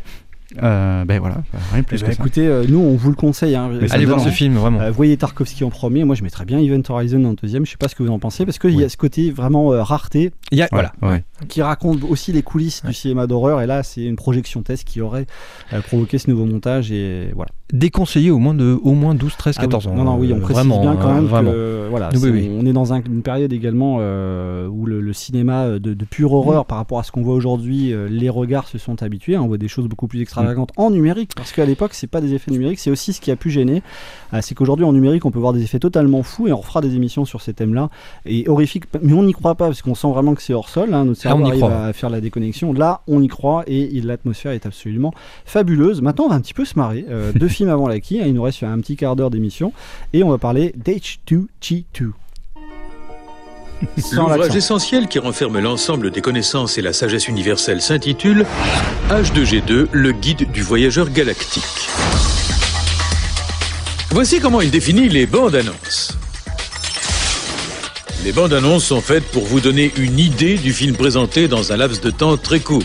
[0.63, 1.43] Euh, ben voilà,
[1.73, 3.55] rien de plus Eh ben, que écoutez, euh, nous on vous le conseille.
[3.55, 4.81] hein, Allez voir donne ce film, vraiment.
[4.81, 6.05] Euh, voyez Tarkovsky en premier.
[6.05, 7.65] Moi, je mettrais bien Event Horizon en deuxième.
[7.65, 9.73] Je sais pas ce que vous en pensez parce qu'il y a ce côté vraiment
[9.73, 10.93] euh, rareté Il y a, Ouais, voilà.
[11.03, 11.25] ouais.
[11.49, 13.61] qui raconte aussi les coulisses du cinéma d'horreur.
[13.61, 15.27] Et là, c'est une projection test qui aurait
[15.73, 16.93] euh, provoqué ce nouveau montage.
[16.93, 17.51] Et voilà.
[17.73, 19.69] Déconseillé au moins de au moins 12, 13, Ah oui.
[19.69, 19.95] 14 ans.
[19.95, 21.53] Non, non, oui, on précise vraiment, bien quand même vraiment.
[21.53, 22.51] que voilà, Oui, oui.
[22.61, 26.35] on est dans un- une période également euh, où le, le cinéma de, de pure
[26.35, 29.37] horreur par rapport à ce qu'on voit aujourd'hui, euh, les regards se sont habitués.
[29.37, 29.41] hein.
[29.43, 32.21] on voit des choses beaucoup plus extravagantes extravagantes en numérique, parce qu'à l'époque, c'est pas
[32.21, 33.83] des effets numériques, c'est aussi ce qui a pu gêner.
[34.35, 36.81] Euh, c'est qu'aujourd'hui, en numérique, on peut voir des effets totalement fous et on refera
[36.81, 37.91] des émissions sur ces thèmes-là.
[38.27, 40.93] Et horrifique, mais on n'y croit pas, parce qu'on sent vraiment que c'est hors sol.
[40.95, 41.85] hein, notre Là, on cerveau y arrive croit.
[41.87, 42.73] à faire la déconnexion.
[42.73, 45.13] Là, on y croit et l'atmosphère est absolument
[45.45, 46.01] fabuleuse.
[46.03, 47.05] Maintenant, on va un petit peu se marrer.
[47.09, 49.73] Euh, deux films avant l'acquis, hein, il nous reste un petit quart d'heure d'émission
[50.13, 52.11] et on va parler d'H2G2.
[54.13, 58.47] L'ouvrage essentiel qui renferme l'ensemble des connaissances et la sagesse universelle s'intitule
[59.11, 61.89] H2G2, le guide du voyageur galactique.
[64.11, 66.17] Voici comment il définit les bandes annonces.
[68.25, 71.77] Les bandes annonces sont faites pour vous donner une idée du film présenté dans un
[71.77, 72.85] laps de temps très court.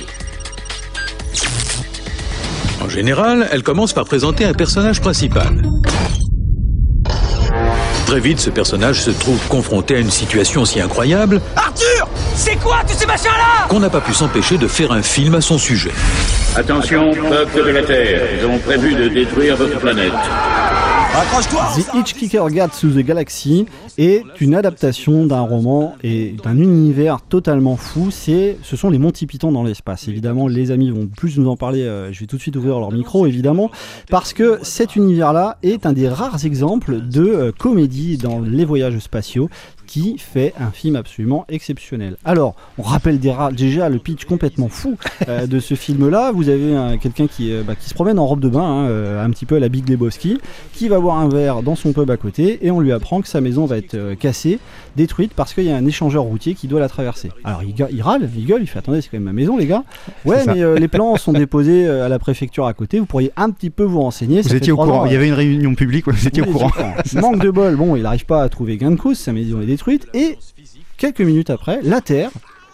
[2.81, 5.61] En général, elles commencent par présenter un personnage principal.
[8.07, 12.77] Très vite, ce personnage se trouve confronté à une situation si incroyable Arthur C'est quoi
[12.87, 13.67] tous ces machins-là?
[13.67, 15.91] qu'on n'a pas pu s'empêcher de faire un film à son sujet.
[16.55, 20.13] Attention, peuple de la Terre, ils ont prévu de détruire votre planète.
[21.17, 23.65] The Hitchhiker Guide to the Galaxy
[23.97, 28.11] est une adaptation d'un roman et d'un univers totalement fou.
[28.11, 30.07] C'est, ce sont les Monty Python dans l'espace.
[30.07, 31.81] Évidemment, les amis vont plus nous en parler.
[31.81, 33.71] euh, je vais tout de suite ouvrir leur micro, évidemment,
[34.11, 38.99] parce que cet univers-là est un des rares exemples de euh, comédie dans les voyages
[38.99, 39.49] spatiaux
[39.87, 42.17] qui fait un film absolument exceptionnel.
[42.25, 46.31] Alors, on rappelle déjà le pitch complètement fou euh, de ce film-là.
[46.31, 48.85] Vous avez un- quelqu'un qui, euh, bah, qui se promène en robe de bain, hein,
[48.87, 50.39] euh, un petit peu à la Big Lebowski,
[50.73, 53.27] qui va boire un verre dans son pub à côté et on lui apprend que
[53.27, 54.59] sa maison va être cassée,
[54.95, 57.31] détruite parce qu'il y a un échangeur routier qui doit la traverser.
[57.43, 59.83] Alors il, râle, il gueule, il fait attendez, c'est quand même ma maison les gars.
[60.25, 62.99] Ouais, mais les plans sont déposés à la préfecture à côté.
[62.99, 64.41] Vous pourriez un petit peu vous renseigner.
[64.41, 65.01] Vous étiez au courant.
[65.01, 66.71] ans, Il y avait une réunion publique, vous étiez au courant.
[67.13, 69.65] Manque de bol, bon, il n'arrive pas à trouver gain de cause, sa maison est
[70.13, 70.37] et
[70.97, 72.31] quelques minutes après, la Terre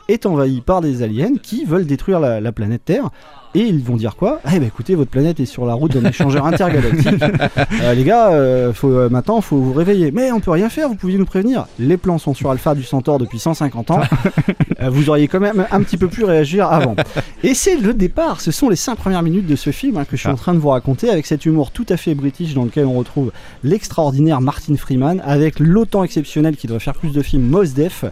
[0.08, 3.10] est envahie par des aliens qui veulent détruire la planète Terre.
[3.56, 4.40] Et ils vont dire quoi?
[4.52, 7.24] Eh ben écoutez, votre planète est sur la route d'un échangeur intergalactique.
[7.82, 10.12] Euh, les gars, euh, faut, euh, maintenant, faut vous réveiller.
[10.12, 11.66] Mais on peut rien faire, vous pouviez nous prévenir.
[11.80, 14.02] Les plans sont sur Alpha du Centaure depuis 150 ans.
[14.82, 16.96] Euh, vous auriez quand même un petit peu pu réagir avant.
[17.44, 20.18] Et c'est le départ, ce sont les cinq premières minutes de ce film hein, que
[20.18, 22.66] je suis en train de vous raconter avec cet humour tout à fait british dans
[22.66, 23.32] lequel on retrouve
[23.64, 28.04] l'extraordinaire Martin Freeman avec l'autant exceptionnel qui doit faire plus de films Mos Def.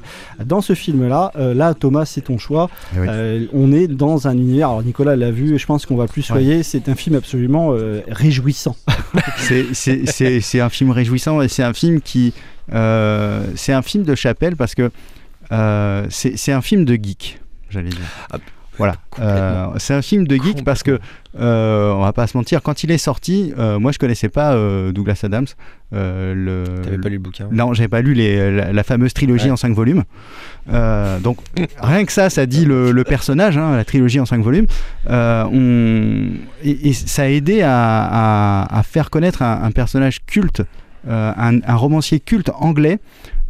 [0.46, 2.70] Dans ce film-là, là Thomas, c'est ton choix.
[2.96, 3.50] Eh oui.
[3.54, 6.22] On est dans un univers, alors Nicolas l'a vu et je pense qu'on va plus
[6.22, 8.76] soyer, c'est un film absolument euh, réjouissant.
[9.38, 12.34] C'est- c'est c'est- c'est un film réjouissant et c'est un film qui.
[12.74, 14.92] euh, c'est un film de chapelle parce que
[15.52, 18.00] euh, c'est c'est un film de geek, j'allais dire.
[18.32, 18.38] Ah,
[18.78, 18.96] voilà.
[19.20, 21.00] Euh, c'est un film de geek parce que,
[21.40, 24.56] euh, on va pas se mentir, quand il est sorti, euh, moi je connaissais pas
[24.92, 25.46] Douglas Adams.
[25.92, 26.64] Le...
[26.84, 29.52] T'avais pas lu le bouquin Non, j'avais pas lu les- la, la fameuse trilogie Ouais.
[29.52, 30.04] en 5 volumes.
[31.22, 31.38] Donc
[31.82, 34.68] rien que ça, ça dit le, le personnage, hein, la trilogie en 5 volumes.
[35.10, 36.28] On...
[36.64, 37.72] et, et ça a aidé à,
[38.64, 40.64] à- à faire connaître un, un personnage culte,
[41.08, 43.00] un, un romancier culte anglais.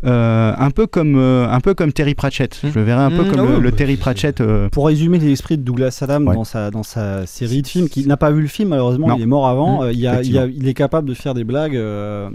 [0.05, 2.59] Euh, un peu comme euh, un peu comme Terry Pratchett.
[2.63, 4.41] Je le verrais un peu Mmh, comme ah le, bah, Terry Pratchett.
[4.41, 8.07] euh, Pour résumer l'esprit de Douglas Adam dans, sa, dans sa série de films, qui
[8.07, 9.15] n'a pas vu le film malheureusement, Non.
[9.17, 11.07] il est mort avant, Mmh, euh, il, y a- il y a- il est capable
[11.07, 12.29] de faire des blagues euh,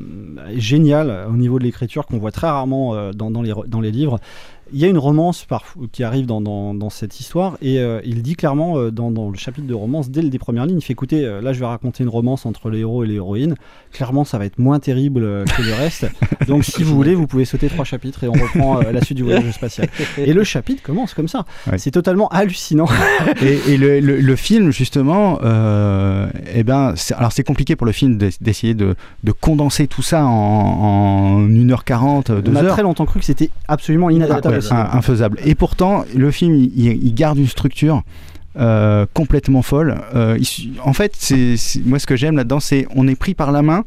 [0.56, 3.90] géniales au niveau de l'écriture qu'on voit très rarement euh, dans, dans les, dans les
[3.90, 4.18] livres.
[4.72, 5.46] Il y a une romance
[5.92, 9.30] qui arrive dans, dans, dans cette histoire et euh, il dit clairement euh, dans, dans
[9.30, 11.66] le chapitre de romance, dès les premières lignes, il fait écoutez, euh, là je vais
[11.66, 13.54] raconter une romance entre les héros et les héroïnes.
[13.92, 16.06] Clairement, ça va être moins terrible que le reste.
[16.48, 19.22] Donc si vous voulez, vous pouvez sauter trois chapitres et on reprend la suite du
[19.22, 19.88] voyage spatial.
[20.18, 21.44] Et le chapitre commence comme ça.
[21.70, 21.78] Ouais.
[21.78, 22.86] C'est totalement hallucinant.
[23.42, 28.18] et, et le, le- le film justement eh ben alors c'est compliqué pour le film
[28.18, 28.94] d'ess- d'essayer de,
[29.24, 33.24] de condenser tout ça en, en 1h40 2 On a heures très longtemps cru que
[33.26, 34.55] c'était absolument inadaptable.
[34.70, 38.02] Infaisable et pourtant le film il, garde une structure
[38.58, 40.38] euh, complètement folle Euh,
[40.82, 43.84] en fait c'est moi ce que j'aime là-dedans c'est on est pris par la main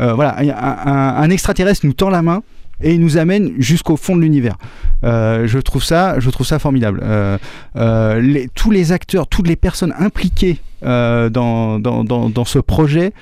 [0.00, 2.42] Euh, voilà un, extraterrestre nous tend la main
[2.80, 4.56] et il nous amène jusqu'au fond de l'univers.
[5.02, 7.02] Je trouve ça, je trouve ça formidable.
[8.54, 13.12] Tous les acteurs, toutes les personnes impliquées dans, dans, dans, ce projet,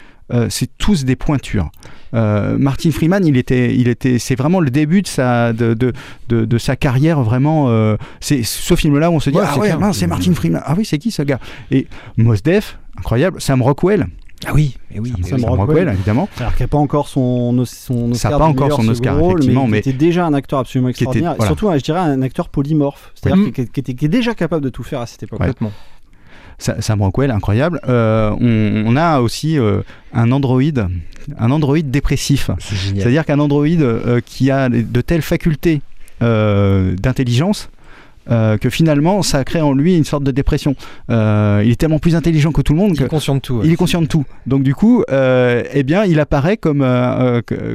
[0.50, 1.70] c'est tous des pointures.
[2.14, 5.92] Euh, Martin Freeman, il était, il était, c'est vraiment le début de sa, de, de,
[6.28, 7.66] de, de sa carrière vraiment.
[7.68, 10.62] euh, c'est ce film-là où on se dit Ouais, ah c'est ouais, c'est Martin Freeman.
[10.64, 11.40] Ah oui, c'est qui ce gars?
[11.70, 11.86] Et
[12.16, 13.40] Mos Def, incroyable.
[13.40, 14.06] Sam Rockwell.
[14.46, 15.12] Ah oui, mais oui.
[15.22, 16.28] Sam Sam Rockwell, Rockwell, évidemment.
[16.38, 18.38] Alors qu'il n'a pas encore son, son Ça Oscar.
[18.38, 20.88] pas du encore son Oscar, rôle, effectivement, mais, mais- qui était déjà un acteur absolument
[20.90, 21.32] était- extraordinaire.
[21.32, 21.48] Et voilà.
[21.48, 23.12] surtout, je dirais, un acteur polymorphe.
[23.14, 23.50] C'est-à-dire Ouais.
[23.52, 25.40] qui, qui était, qui déjà capable de tout faire à cette époque.
[25.40, 25.52] Ouais.
[26.58, 27.80] Sam Rockwell, incroyable.
[27.88, 29.82] Euh, on, on a aussi euh,
[30.12, 30.86] un androïde,
[31.38, 32.50] un androïde dépressif.
[32.58, 35.82] C'est-à-dire qu'un androïde euh, qui a de telles facultés
[36.20, 37.68] d'intelligence
[38.30, 40.74] euh, que finalement ça crée en lui une sorte de dépression.
[41.10, 42.92] Euh, il est tellement plus intelligent que tout le monde.
[42.96, 43.54] Il est conscient de tout.
[43.56, 43.66] ouais.
[43.66, 44.24] Il est conscient de tout.
[44.46, 46.84] Donc du coup, euh, eh bien, il apparaît comme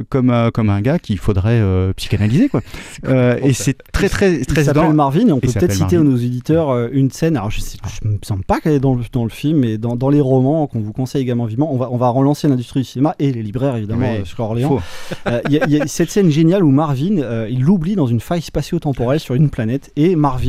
[0.08, 1.60] comme comme un gars qu'il faudrait
[1.96, 2.60] psychanalyser quoi.
[3.42, 5.96] Et c'est très très Il très s'appelle dans- Marvin et on il peut peut-être citer
[5.96, 7.36] à nos auditeurs une scène.
[7.36, 9.78] Alors je sais, je me semble pas qu'elle est dans le, dans le film, mais
[9.78, 12.80] dans, dans les romans qu'on vous conseille également vivement, on va, on va relancer l'industrie
[12.80, 14.80] du cinéma et les libraires évidemment Oui, sur Orléans.
[15.48, 18.20] Il y, a- il y a cette scène géniale où Marvin, il l'oublie dans une
[18.20, 20.41] faille spatio-temporelle sur une planète et Marvin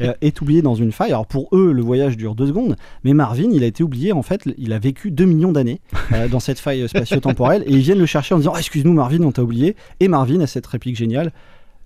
[0.00, 1.10] euh, est oublié dans une faille.
[1.10, 4.22] Alors pour eux, le voyage dure deux secondes, mais Marvin, il a été oublié en
[4.22, 4.42] fait.
[4.58, 5.80] Il a vécu 2 millions d'années
[6.12, 9.22] euh, dans cette faille spatio-temporelle et ils viennent le chercher en disant Ah, excuse-nous Marvin,
[9.22, 9.76] on t'a oublié.
[10.00, 11.32] Et Marvin a cette réplique géniale.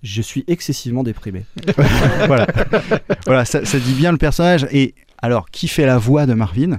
[0.02, 1.44] Je suis excessivement déprimé.
[2.26, 2.46] voilà,
[3.24, 4.66] voilà, ça, ça dit bien le personnage.
[4.70, 6.78] Et alors, qui fait la voix de Marvin?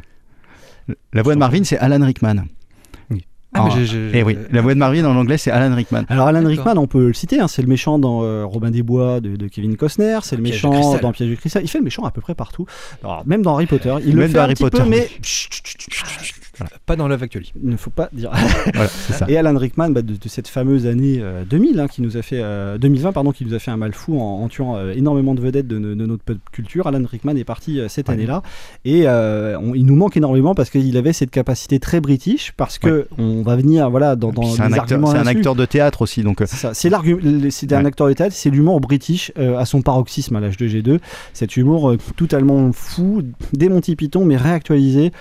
[1.13, 2.45] La voix de Marvin, c'est Alan Rickman.
[3.57, 6.03] Ah, j'ai- eh oui, la voix de Marvin en anglais, c'est Alan Rickman.
[6.09, 8.83] Alors Alan Rickman, on peut le citer, hein, c'est le méchant dans euh, Robin des
[8.83, 11.63] Bois de, de Kevin Costner, c'est le Piège méchant dans Piège de cristal.
[11.63, 12.65] Il fait le méchant à peu près partout.
[13.03, 15.07] Alors, même dans Harry Potter, il le fait dans un Harry petit Potter, peu, mais
[16.85, 17.51] Pas dans Love Actually.
[17.61, 18.31] il ne faut pas dire.
[18.73, 19.25] Voilà, c'est ça.
[19.29, 22.21] Et Alan Rickman, bah, de, de cette fameuse année euh, 2000, hein, qui nous a
[22.21, 24.93] fait euh, 2020, pardon, qui nous a fait un mal fou en, en tuant euh,
[24.93, 26.87] énormément de vedettes de, de notre pop culture.
[26.87, 28.41] Alan Rickman est parti euh, cette année-là,
[28.85, 32.79] et euh, on- il nous manque énormément parce qu'il avait cette capacité très british, parce
[32.79, 35.65] que on va venir, voilà, dans, dans un, des acteur, arguments c'est un acteur de
[35.65, 36.73] théâtre aussi, donc euh, C'est
[37.51, 37.87] c'est un Ouais.
[37.87, 40.99] acteur de théâtre, c'est l'humour british euh, à son paroxysme à l'âge de G2.
[41.33, 43.21] Cet humour euh, totalement fou,
[43.53, 45.11] des Monty Python, mais réactualisé.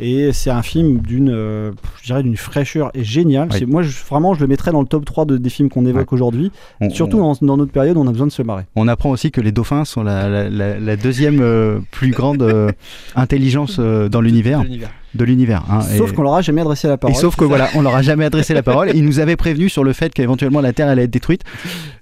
[0.00, 1.70] Et c'est un film d'une, euh,
[2.02, 3.48] je dirais, d'une fraîcheur et géniale.
[3.52, 3.64] Oui.
[3.64, 6.12] Moi, je- vraiment, je le mettrais dans le top 3 de- des films qu'on évoque
[6.12, 6.50] aujourd'hui.
[6.90, 8.64] Surtout on- dans, dans notre période, on a besoin de se marrer.
[8.74, 12.42] on apprend aussi que les dauphins sont la, la- la- la deuxième euh, plus grande
[12.42, 12.72] euh,
[13.16, 14.62] intelligence euh, dans l'univers.
[15.14, 15.62] De l'univers.
[15.70, 15.80] Hein.
[15.82, 17.16] Sauf Et- qu'on leur a jamais adressé la Et parole.
[17.16, 18.90] sauf que voilà, on leur a jamais adressé la parole.
[18.94, 21.42] Ils nous avaient prévenu sur le fait qu'éventuellement la Terre allait être détruite.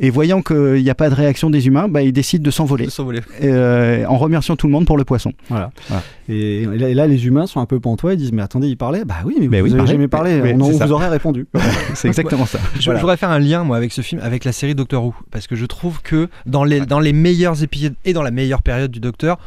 [0.01, 2.87] Et voyant qu'il n'y a pas de réaction des humains, bah, ils décident de s'envoler.
[2.87, 3.21] De s'envoler.
[3.41, 5.33] Et, euh, en remerciant tout le monde pour le poisson.
[5.49, 5.71] Voilà.
[5.89, 6.03] Voilà.
[6.29, 8.15] Et, là, et là, les humains sont un peu pantois.
[8.15, 9.93] Ils disent Mais attendez, il parlait Bah oui, mais, Mais vous oui, avez pareil.
[9.93, 10.41] jamais parlé.
[10.43, 11.47] Oui, on vous aurait répondu.
[11.95, 12.59] C'est exactement ça.
[12.79, 12.99] Je, Voilà.
[12.99, 15.47] je voudrais faire un lien moi avec ce film, avec la série Doctor Who, parce
[15.47, 18.91] que je trouve que dans les, dans les meilleurs épisodes et dans la meilleure période
[18.91, 19.39] du Docteur,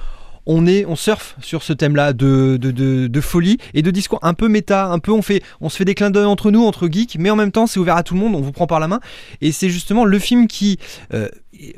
[0.45, 4.19] on est, on surfe sur ce thème-là de, de, de, de folie et de discours
[4.21, 6.63] un peu méta, un peu on fait, on se fait des clins d'œil entre nous,
[6.63, 8.67] entre geeks, mais en même temps c'est ouvert à tout le monde, on vous prend
[8.67, 8.99] par la main
[9.41, 10.77] et c'est justement le film qui,
[11.13, 11.29] euh,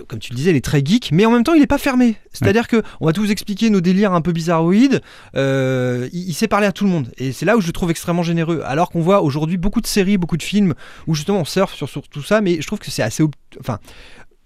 [0.08, 1.78] comme tu le disais, il est très geek, mais en même temps il n'est pas
[1.78, 2.16] fermé.
[2.34, 5.02] C'est-à-dire que on va tout vous expliquer nos délires un peu bizarroïdes.
[5.36, 7.74] euh, il, il sait parler à tout le monde et c'est là où je le
[7.74, 8.62] trouve extrêmement généreux.
[8.66, 10.74] Alors qu'on voit aujourd'hui beaucoup de séries, beaucoup de films
[11.08, 13.24] où justement on surfe sur, sur tout ça, mais je trouve que c'est assez,
[13.60, 13.80] enfin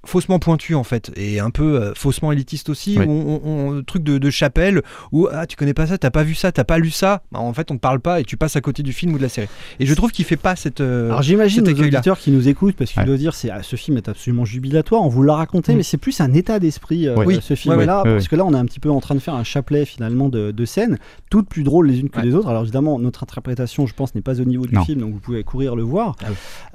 [0.06, 3.06] faussement pointu en fait et un peu euh, faussement élitiste aussi Oui.
[3.06, 4.82] où on, on- on- truc de, de chapelle
[5.12, 7.40] où ah tu connais pas ça t'as pas vu ça t'as pas lu ça Bah,
[7.40, 9.22] en fait on te parle pas et tu passes à côté du film ou de
[9.24, 9.48] la série
[9.80, 12.00] et je trouve qu'il fait pas cette euh, Alors j'imagine accueil-là.
[12.00, 13.06] auditeurs qui nous écoutent parce qu'ils Ouais.
[13.06, 15.02] doivent dire c'est ah, ce film est absolument jubilatoire.
[15.04, 17.40] On vous l'a raconté, mais c'est plus un état d'esprit euh, Oui.
[17.42, 19.20] ce Ouais, ouais, ouais, parce que là on est un petit peu en train de
[19.20, 20.98] faire un chapelet finalement de, de scènes,
[21.30, 22.48] toutes plus drôles les unes que les autres.
[22.48, 24.84] Alors évidemment notre interprétation, je pense, n'est pas au niveau du Non.
[24.84, 26.16] film, donc vous pouvez courir le voir.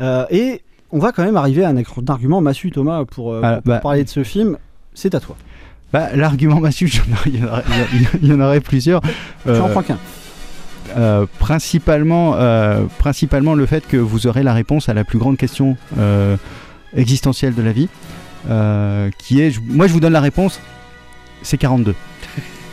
[0.00, 0.62] Euh, et
[0.92, 1.76] on va quand même arriver à un
[2.08, 3.78] argument massu Thomas pour, euh, Ah, pour- bah.
[3.78, 4.56] parler de ce film.
[4.94, 5.36] C'est à toi.
[5.92, 6.90] Bah, L'argument massu,
[7.26, 7.64] il y en aurait-
[8.22, 9.00] y en plusieurs.
[9.44, 9.98] Tu en prends qu'un.
[10.96, 15.36] Euh, principalement, euh, principalement le fait que vous aurez la réponse à la plus grande
[15.36, 16.36] question euh,
[16.96, 17.88] existentielle de la vie,
[18.48, 20.60] euh, qui est, je- moi je vous donne la réponse,
[21.42, 21.94] c'est 42.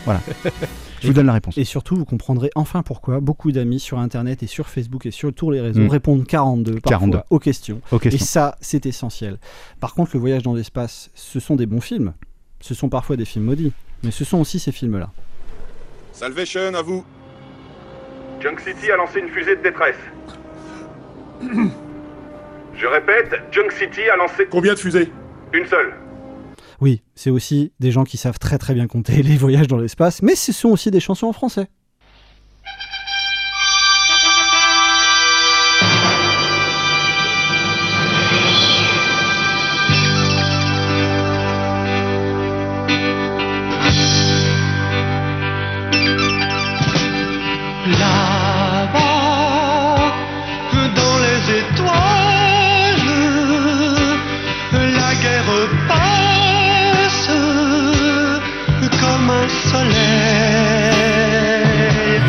[0.04, 0.20] voilà.
[1.04, 1.56] Je vous donne la réponse.
[1.58, 5.32] Et surtout, vous comprendrez enfin pourquoi beaucoup d'amis sur Internet et sur Facebook et sur
[5.32, 5.88] tous les réseaux Mm.
[5.88, 7.18] répondent 42, parfois 42.
[7.30, 7.80] aux questions.
[7.92, 8.18] Aux questions.
[8.18, 9.38] Et ça, c'est essentiel.
[9.80, 12.12] Par contre, le voyage dans l'espace, ce sont des bons films.
[12.60, 13.72] Ce sont parfois des films maudits.
[14.02, 15.10] Mais ce sont aussi ces films-là.
[16.12, 17.04] Salvation, à vous.
[18.40, 19.96] Junk City a lancé une fusée de détresse.
[22.76, 24.46] Je répète, Junk City a lancé...
[24.50, 25.10] Combien de fusées?
[25.52, 25.94] Une seule.
[26.80, 30.22] Oui, c'est aussi des gens qui savent très très bien compter les voyages dans l'espace,
[30.22, 31.68] mais ce sont aussi des chansons en français.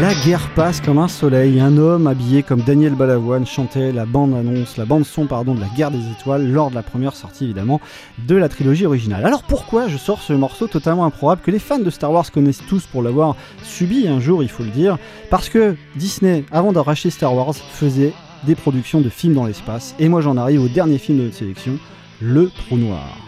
[0.06, 1.60] La guerre passe comme un soleil.
[1.60, 5.90] Un homme habillé comme Daniel Balavoine chantait la bande-annonce, la bande-son pardon de la guerre
[5.90, 7.82] des étoiles lors de la première sortie évidemment
[8.28, 9.26] de la trilogie originale.
[9.26, 12.62] Alors pourquoi je sors ce morceau totalement improbable que les fans de Star Wars connaissent
[12.70, 15.00] tous pour l'avoir subi un jour, il faut le dire?
[15.32, 19.96] Parce que Disney, avant de racheter Star Wars, faisait des productions de films dans l'espace.
[19.98, 21.80] Et moi j'en arrive au dernier film de notre sélection,
[22.22, 23.25] Le Trou Noir.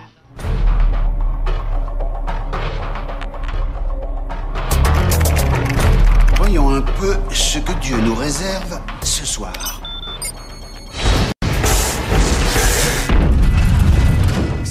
[6.82, 9.82] Peu ce que Dieu nous réserve ce soir.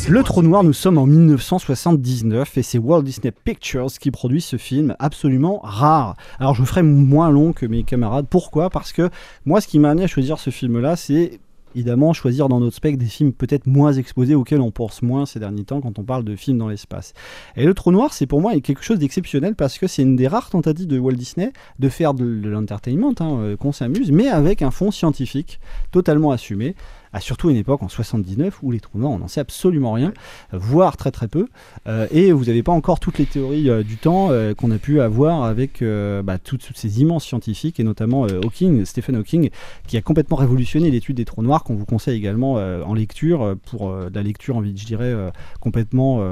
[0.09, 4.57] Le Trou Noir, nous sommes en 1979 et c'est Walt Disney Pictures qui produit ce
[4.57, 6.14] film absolument rare.
[6.38, 8.26] Alors je ferai moins long que mes camarades.
[8.30, 8.70] Pourquoi?
[8.70, 9.11] Parce que
[9.46, 11.40] moi, ce qui m'a amené à choisir ce film-là, c'est
[11.77, 15.39] évidemment choisir dans notre spectre des films peut-être moins exposés auxquels on pense moins ces
[15.39, 17.12] derniers temps quand on parle de films dans l'espace.
[17.55, 20.27] Et le trou noir, c'est pour moi quelque chose d'exceptionnel parce que c'est une des
[20.27, 24.29] rares tentatives de Walt Disney de faire de, de l'entertainment, hein, euh, qu'on s'amuse, mais
[24.29, 25.61] avec un fond scientifique
[25.93, 26.74] totalement assumé
[27.12, 30.12] à surtout une époque en 79 où les trous noirs on n'en sait absolument rien,
[30.52, 31.46] voire très très peu,
[31.86, 34.78] euh, et vous n'avez pas encore toutes les théories euh, du temps euh, qu'on a
[34.78, 39.50] pu avoir avec euh, bah, toutes, ces immenses scientifiques et notamment Hawking, Stephen Hawking,
[39.86, 43.92] qui a complètement révolutionné l'étude des trous noirs qu'on vous conseille également en lecture pour
[43.92, 45.14] la lecture, envie, je dirais,
[45.61, 46.22] complètement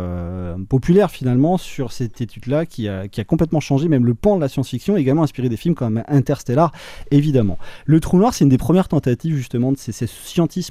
[0.68, 4.96] populaire finalement sur cette étude-là qui a, complètement changé même le pan de la science-fiction,
[4.96, 6.72] également inspiré des films comme Interstellar,
[7.10, 7.58] évidemment.
[7.86, 10.06] Le trou noir, c'est une des premières tentatives justement de ces, ces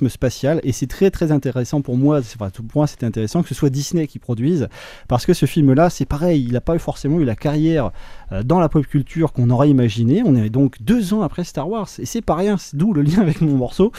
[0.10, 3.50] spatial et c'est très très intéressant pour moi, c'est- enfin, tout- moi c'était intéressant que
[3.50, 4.68] ce soit Disney qui produise
[5.08, 7.92] parce que ce film-là, c'est pareil, il n'a pas forcément eu la carrière
[8.32, 10.22] euh, dans la pop culture qu'on aurait imaginé.
[10.26, 13.02] On est donc deux ans après Star Wars et c'est pas rien, c'est d'où le
[13.02, 13.92] lien avec mon morceau.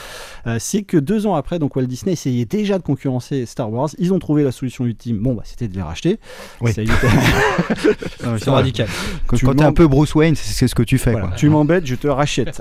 [0.46, 3.90] Euh, c'est que deux ans après, donc Walt Disney essayait déjà de concurrencer Star Wars.
[3.98, 5.18] Ils ont trouvé la solution ultime.
[5.18, 6.18] Bon, bah, c'était de les racheter.
[6.60, 6.72] Oui.
[8.38, 8.86] C'est radical.
[9.26, 11.12] Quand, Tu quand t'es un peu Bruce Wayne, c'est c'est ce que tu fais.
[11.12, 11.36] Voilà, quoi.
[11.44, 12.60] Tu m'embêtes, je te rachète.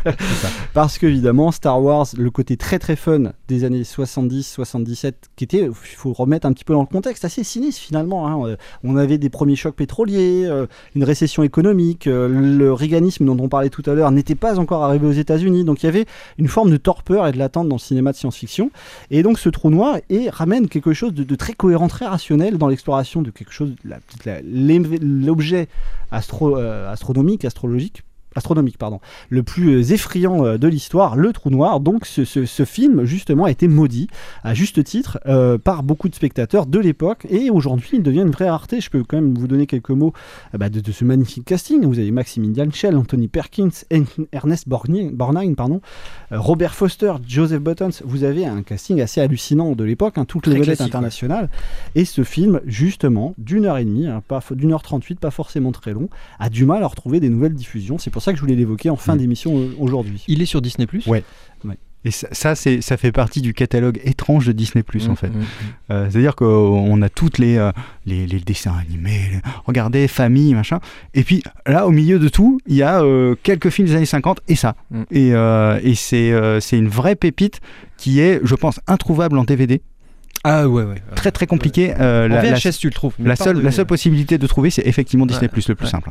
[0.74, 5.72] Parce qu'évidemment, Star Wars, le côté très très fun des années 70-77, qui était, il
[5.72, 8.28] faut remettre un petit peu dans le contexte, assez sinistre finalement.
[8.28, 8.48] hein.
[8.48, 13.36] Euh, On avait des premiers chocs pétroliers, euh, une récession économique, euh, le réganisme dont
[13.38, 16.06] on parlait tout à l'heure n'était pas encore arrivé aux États-Unis, donc il y avait
[16.38, 18.70] une forme de torpeur et de l'attente dans le cinéma de science-fiction.
[19.10, 22.68] Et donc ce trou noir et ramène quelque chose de, très cohérent, très rationnel dans
[22.68, 23.74] l'exploration de quelque chose,
[24.52, 25.68] l'objet
[26.10, 28.02] astro, astronomique, astrologique
[28.36, 31.80] astronomique pardon, le plus euh, effrayant euh, de l'histoire, le trou noir.
[31.80, 34.08] Donc ce, ce- ce film justement a été maudit
[34.44, 38.30] à juste titre euh, par beaucoup de spectateurs de l'époque et aujourd'hui il devient une
[38.30, 38.80] vraie rareté.
[38.80, 40.12] Je peux quand même vous donner quelques mots
[40.54, 41.84] euh, bah, de, de ce magnifique casting.
[41.84, 45.80] Vous avez Maximilian Schell, Anthony Perkins, En- Ernest Borgnine, Borgnine, pardon,
[46.32, 47.90] euh, Robert Foster, Joseph Buttons.
[48.04, 51.48] Vous avez un casting assez hallucinant de l'époque, hein, toutes les vedettes internationales.
[51.94, 55.72] Et ce film, justement, d'une heure et demie, hein, pas d'une heure trente-huit, pas forcément
[55.72, 56.08] très long,
[56.38, 57.98] a du mal à retrouver des nouvelles diffusions.
[57.98, 60.22] C'est pour ça que je voulais l'évoquer en fin d'émission euh, aujourd'hui.
[60.28, 61.24] Il est sur Disney Ouais.
[62.02, 65.28] Et ça, ça, fait partie du catalogue étrange de Disney Plus Mm, en fait.
[65.28, 65.42] mm,
[65.90, 67.72] Euh, c'est-à-dire qu'on a toutes les, euh,
[68.06, 70.80] les, les dessins animés, les- regardez, famille, machin.
[71.12, 74.06] Et puis là, au milieu de tout, il y a euh, quelques films des années
[74.06, 74.76] 50 et ça.
[74.90, 75.02] Mm.
[75.10, 75.28] Et,
[75.90, 77.60] et c'est, une vraie pépite
[77.98, 79.82] qui est, je pense, introuvable en DVD.
[80.42, 81.02] Ah ouais, ouais.
[81.16, 81.92] Très très compliqué.
[81.94, 84.86] En la, la- VHS, tu le trouves, La seule, la seule possibilité de trouver, c'est
[84.86, 86.10] effectivement Disney Ouais, Plus, le plus ouais, simple.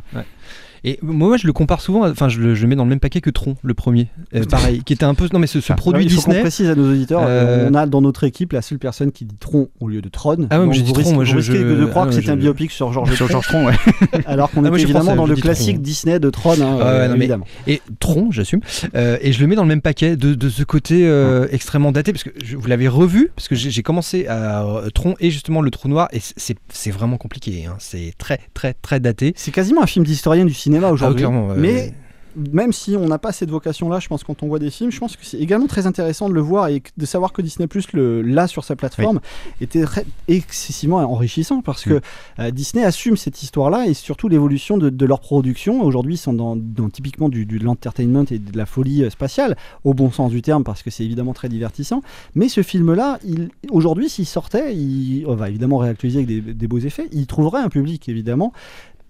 [0.84, 3.22] Et moi, je le compare souvent, enfin, je le, je mets dans le même paquet
[3.22, 4.08] que Tron, le premier.
[4.36, 5.28] Euh, pareil, qui était un peu.
[5.34, 6.36] Non, mais ce, ce produit il faut Disney.
[6.38, 9.26] qu'on précise à nos auditeurs, Euh, on a dans notre équipe la seule personne qui
[9.26, 10.48] dit Tron au lieu de Tron.
[10.50, 12.30] Ah ouais, mais j'ai dit Tron, moi, je- je- de croire ah que ouais, c'est
[12.30, 13.42] un biopic sur Georges Sur Tron.
[13.42, 13.74] Georges Tron, ouais.
[14.26, 15.84] Alors qu'on Ah, était je évidemment dans le classique Tron.
[15.84, 17.46] Disney de Tron, hein, Ah ouais, euh, non, mais- évidemment.
[17.68, 18.62] Et Tron, j'assume.
[18.96, 21.92] Euh, et je le mets dans le même paquet de, de ce côté euh, extrêmement
[21.92, 25.30] daté, parce que je- vous l'avez revu, parce que j'ai commencé à euh, Tron et
[25.32, 27.66] justement le trou noir, et c'est c'est vraiment compliqué.
[27.68, 27.76] hein.
[27.80, 29.34] C'est très, très, très daté.
[29.36, 31.26] C'est quasiment un film d'historien du cinéma aujourd'hui.
[31.26, 31.94] Ah, ouais, mais ouais.
[32.54, 35.00] même si on n'a pas cette vocation-là, je pense quand on voit des films, je
[35.00, 37.92] pense que c'est également très intéressant de le voir et de savoir que Disney Plus
[37.94, 39.20] le là sur sa plateforme
[39.62, 39.84] était
[40.28, 42.02] excessivement enrichissant parce que
[42.40, 45.82] euh, Disney assume cette histoire-là et surtout l'évolution de, de leur production.
[45.82, 49.10] Aujourd'hui, ils sont dans, dans typiquement du, du- de l'entertainment et de la folie euh,
[49.10, 52.02] spatiale au bon sens du terme parce que c'est évidemment très divertissant.
[52.36, 56.68] Mais ce film-là, il- aujourd'hui, s'il sortait, il on va évidemment réactualiser avec des, des
[56.68, 58.54] beaux effets, il trouverait un public évidemment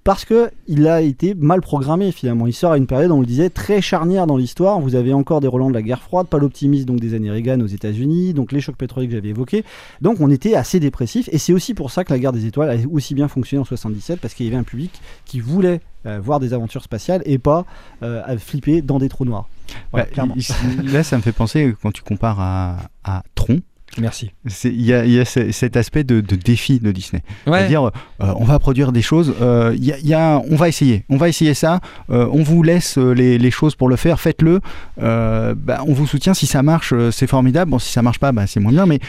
[0.04, 2.48] parce que il a été mal programmé finalement.
[2.48, 4.80] Il sort à une période, on le disait, très charnière dans l'histoire.
[4.80, 7.60] Vous avez encore des relents de la guerre froide, pas l'optimisme donc des années Reagan
[7.62, 9.64] aux États-Unis, donc les chocs pétroliers que j'avais évoqués.
[10.02, 12.70] Donc on était assez dépressif et c'est aussi pour ça que la guerre des étoiles
[12.70, 14.92] a aussi bien fonctionné en 77 parce qu'il y avait un public
[15.26, 17.66] qui voulait euh, voir des aventures spatiales et pas
[18.04, 19.48] euh, à flipper dans des trous noirs.
[19.92, 20.36] Voilà, Bah, clairement.
[20.84, 23.60] là, ça me fait penser quand tu compares à, à Tron.
[23.98, 24.32] Merci.
[24.64, 27.22] Il y a, y cet aspect de, de défi de Disney.
[27.48, 27.60] Ouais.
[27.60, 30.70] C'est-à-dire, euh, on va produire des choses, euh, y a- il y a- on va
[30.70, 31.80] essayer, on va essayer ça,
[32.12, 34.62] euh, on vous laisse euh, les, les choses pour le faire, faites-le,
[34.98, 38.46] bah, on vous soutient, si ça marche, c'est formidable, bon, si ça marche pas, bah,
[38.48, 39.00] c'est moins bien, mais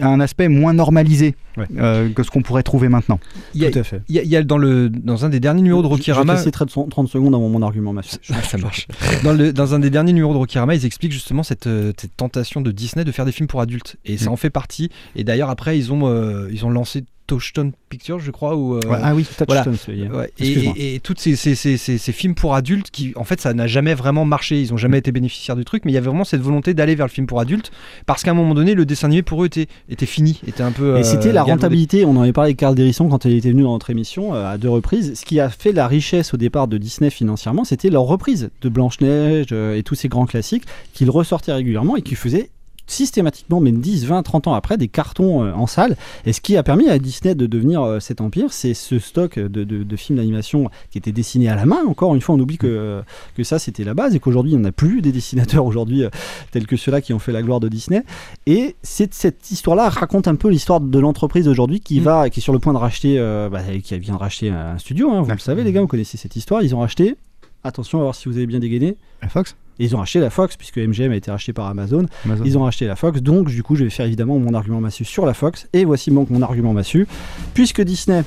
[0.00, 1.34] un aspect moins normalisé
[1.78, 3.18] euh, que ce qu'on pourrait trouver maintenant.
[3.54, 4.02] Il y a, Tout à fait.
[4.08, 5.90] Il y a, il y a dans, le, dans un des derniers numéros de Je
[5.90, 6.32] vais Rokirama.
[6.34, 7.94] te laisser 30, 30 secondes dans mon, argument.
[8.32, 8.86] Ah, ça marche.
[9.22, 12.16] dans, le, dans un des derniers numéros de Rokirama, ils expliquent justement cette, euh, cette
[12.16, 13.96] tentation de Disney de faire des films pour adultes.
[14.04, 14.32] Et ça Mm.
[14.32, 14.90] en fait partie.
[15.16, 18.54] Et d'ailleurs, après, ils ont, euh, ils ont lancé Touchstone Pictures, je crois.
[18.56, 20.16] Ou, euh, Ouais, ah oui, Touchstone, voilà.
[20.18, 23.54] Ouais, et, toutes ces, ces, ces, ces- ces films pour adultes qui, en fait, ça
[23.54, 24.60] n'a jamais vraiment marché.
[24.60, 26.94] Ils ont jamais été bénéficiaires du truc, mais il y avait vraiment cette volonté d'aller
[26.94, 27.70] vers le film pour adultes
[28.06, 30.72] parce qu'à un moment donné, le dessin animé pour eux était, était fini, était un
[30.72, 30.96] peu.
[30.96, 31.52] Et euh, c'était la galvaudé.
[31.52, 34.34] rentabilité, on en avait parlé avec Carl Dérisson quand il était venu dans notre émission
[34.34, 35.14] euh, à deux reprises.
[35.18, 38.68] Ce qui a fait la richesse au départ de Disney financièrement, c'était leur reprise de
[38.68, 42.50] Blanche-Neige euh, et tous ces grands classiques qu'ils ressortaient régulièrement et qui faisaient
[42.86, 45.96] systématiquement, même 10, 20, 30 ans après, des cartons euh, en salle.
[46.26, 49.38] Et ce qui a permis à Disney de devenir euh, cet empire, c'est ce stock
[49.38, 51.82] de, de- de films d'animation qui étaient dessinés à la main.
[51.86, 53.02] Encore une fois, on oublie que, euh,
[53.36, 56.04] que ça, c'était la base et qu'aujourd'hui, il n'y en a plus des dessinateurs aujourd'hui
[56.50, 58.02] tels que ceux-là qui ont fait la gloire de Disney.
[58.46, 62.52] Et cette histoire-là raconte un peu l'histoire de l'entreprise d'aujourd'hui qui va, qui est sur
[62.52, 65.10] le point de racheter, euh, bah, qui vient de racheter un studio.
[65.10, 66.62] hein, vous le savez, les gars, vous connaissez cette histoire.
[66.62, 67.16] Ils ont racheté.
[67.64, 68.96] Attention, à voir si vous avez bien dégainé.
[69.22, 72.06] La Fox Ils ont racheté la Fox puisque MGM a été racheté par Amazon.
[72.24, 72.44] Amazon.
[72.44, 73.20] Ils ont racheté la Fox.
[73.22, 75.66] Donc, du coup, je vais faire évidemment mon argument massu sur la Fox.
[75.72, 77.06] Et voici donc mon argument massu.
[77.54, 78.22] Puisque Disney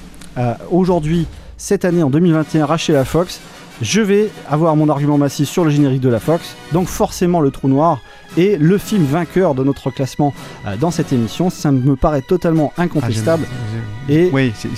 [0.72, 1.26] aujourd'hui,
[1.58, 3.40] cette année en 2021, racheté la Fox,
[3.82, 6.56] je vais avoir mon argument massif sur le générique de la Fox.
[6.74, 8.00] Donc, forcément, le trou noir
[8.38, 10.34] est le film vainqueur de notre classement
[10.66, 11.50] euh, dans cette émission.
[11.50, 13.46] Ça me paraît totalement incontestable.
[14.10, 14.70] Et Oui, c'est-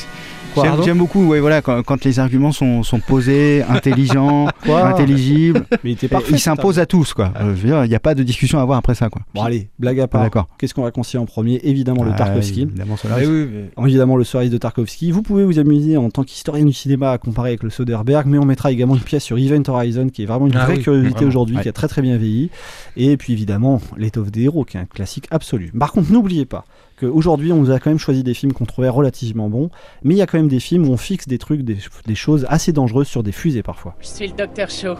[0.84, 5.66] j'aime, beaucoup ouais, voilà, quand, quand les arguments sont, sont posés, intelligents, Quoi intelligibles.
[5.84, 7.14] Mais il parfait, Ils s'imposent à tous.
[7.14, 7.32] quoi.
[7.40, 9.10] Euh, je veux dire, Il n'y a pas de discussion à avoir après ça.
[9.10, 9.22] Quoi.
[9.34, 10.22] Bon allez, blague à part.
[10.24, 10.48] D'accord.
[10.58, 11.60] Qu'est-ce qu'on va conseiller en premier?
[11.64, 12.64] Évidemment le Ah, Tarkovsky.
[12.64, 13.24] évidemment, Solaris.
[13.26, 13.48] Eh oui,
[13.78, 15.12] mais- Évidemment le Solaris de Tarkovsky.
[15.12, 18.38] Vous pouvez vous amuser en tant qu'historien du cinéma à comparer avec le Soderbergh, mais
[18.38, 20.84] on mettra également une pièce sur Event Horizon qui est vraiment une Ah vraie oui,
[20.84, 21.64] curiosité vraiment, aujourd'hui, ouais.
[21.64, 22.50] qui a très très bien vieilli.
[22.98, 25.72] Et puis évidemment l'étoffe des héros qui est un classique absolu.
[25.78, 26.66] Par contre, n'oubliez pas
[27.00, 29.70] qu'aujourd'hui on vous a quand même choisi des films qu'on trouvait relativement bons,
[30.04, 32.16] mais il y a quand même des films où on fixe des trucs, des, des
[32.16, 33.96] choses assez dangereuses sur des fusées parfois.
[34.00, 34.96] Je suis le docteur Shaw.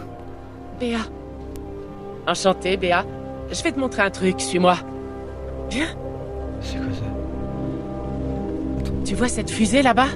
[0.78, 1.00] Béa.
[2.26, 3.04] Enchanté, Béa.
[3.52, 4.76] Je vais te montrer un truc, suis-moi.
[5.70, 5.88] Viens.
[6.60, 7.04] C'est quoi ça?
[9.04, 10.08] Tu vois cette fusée là-bas?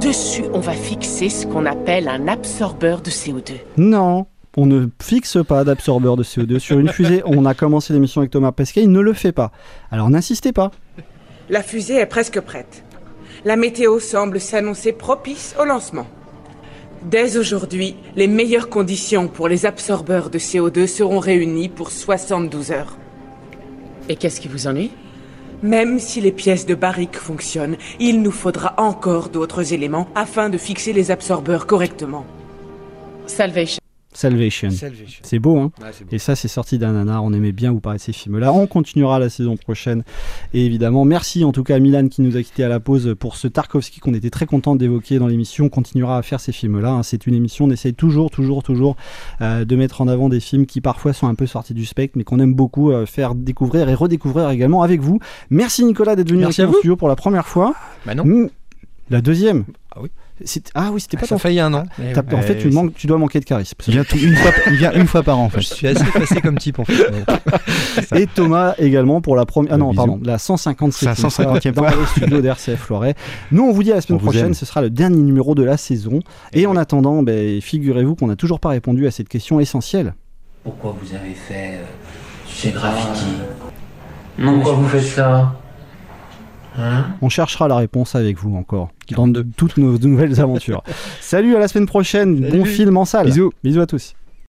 [0.00, 3.52] Dessus, on va fixer ce qu'on appelle un absorbeur de CO2.
[3.76, 4.26] Non,
[4.56, 7.22] on ne fixe pas d'absorbeur de CO2 sur une fusée.
[7.26, 9.52] On a commencé l'émission avec Thomas Pesquet, il ne le fait pas.
[9.90, 10.70] Alors n'insistez pas.
[11.48, 12.84] La fusée est presque prête.
[13.44, 16.06] La météo semble s'annoncer propice au lancement.
[17.04, 22.96] Dès aujourd'hui, les meilleures conditions pour les absorbeurs de CO2 seront réunies pour 72 heures.
[24.08, 24.90] Et qu'est-ce qui vous ennuie?
[25.62, 30.58] Même si les pièces de barrique fonctionnent, il nous faudra encore d'autres éléments afin de
[30.58, 32.24] fixer les absorbeurs correctement.
[33.26, 33.85] Salvation.
[34.16, 34.70] Salvation.
[34.70, 35.20] Salvation.
[35.22, 36.10] C'est beau, hein Ouais, c'est beau.
[36.12, 37.22] Et ça, c'est sorti d'un nanar.
[37.22, 38.52] On aimait bien vous parler de ces films-là.
[38.52, 40.04] On continuera la saison prochaine.
[40.54, 43.14] Et évidemment, merci en tout cas à Milan qui nous a quitté à la pause
[43.18, 45.66] pour ce Tarkovsky qu'on était très content d'évoquer dans l'émission.
[45.66, 46.90] On continuera à faire ces films-là.
[46.92, 47.02] hein.
[47.02, 47.66] C'est une émission.
[47.66, 48.96] On essaye toujours, toujours, toujours
[49.42, 52.16] euh, de mettre en avant des films qui parfois sont un peu sortis du spectre,
[52.16, 55.18] mais qu'on aime beaucoup euh, faire découvrir et redécouvrir également avec vous.
[55.50, 56.78] Merci Nicolas d'être venu Merci avec à vous.
[56.78, 57.74] studio pour la première fois.
[58.06, 58.48] Bah non.
[59.10, 59.64] La deuxième.
[59.94, 60.08] Ah oui.
[60.74, 61.84] Ah oui, c'était Ah, pas ça ton a failli un an.
[62.14, 63.74] T'as- Eh En fait, tu, c'est- manques, tu dois manquer de charisme.
[63.86, 65.60] Il vient, tout- une fois, il vient une fois par an en fait.
[65.62, 66.94] Je suis assez facile comme type en fait.
[68.14, 69.72] Et Thomas également pour la première.
[69.72, 69.96] Ah non, bisous.
[69.96, 71.90] pardon, la 157e La 150e dans fois.
[71.98, 73.14] les studios d'RCF Loiret.
[73.50, 75.62] Nous, on vous dit à la semaine On prochaine, ce sera le dernier numéro de
[75.62, 76.20] la saison.
[76.52, 80.14] Et en attendant, ben, figurez-vous qu'on n'a toujours pas répondu à cette question essentielle.
[80.64, 81.84] Pourquoi vous avez fait euh,
[82.52, 83.24] ces graffitis?
[84.42, 85.54] Pourquoi vous faites ça?
[87.22, 90.82] On cherchera la réponse avec vous encore dans de, toutes nos nouvelles aventures.
[91.20, 92.48] Salut, à la semaine prochaine.
[92.50, 93.26] Bon film en salle.
[93.26, 93.52] Bisous.
[93.62, 94.14] Bisous à tous.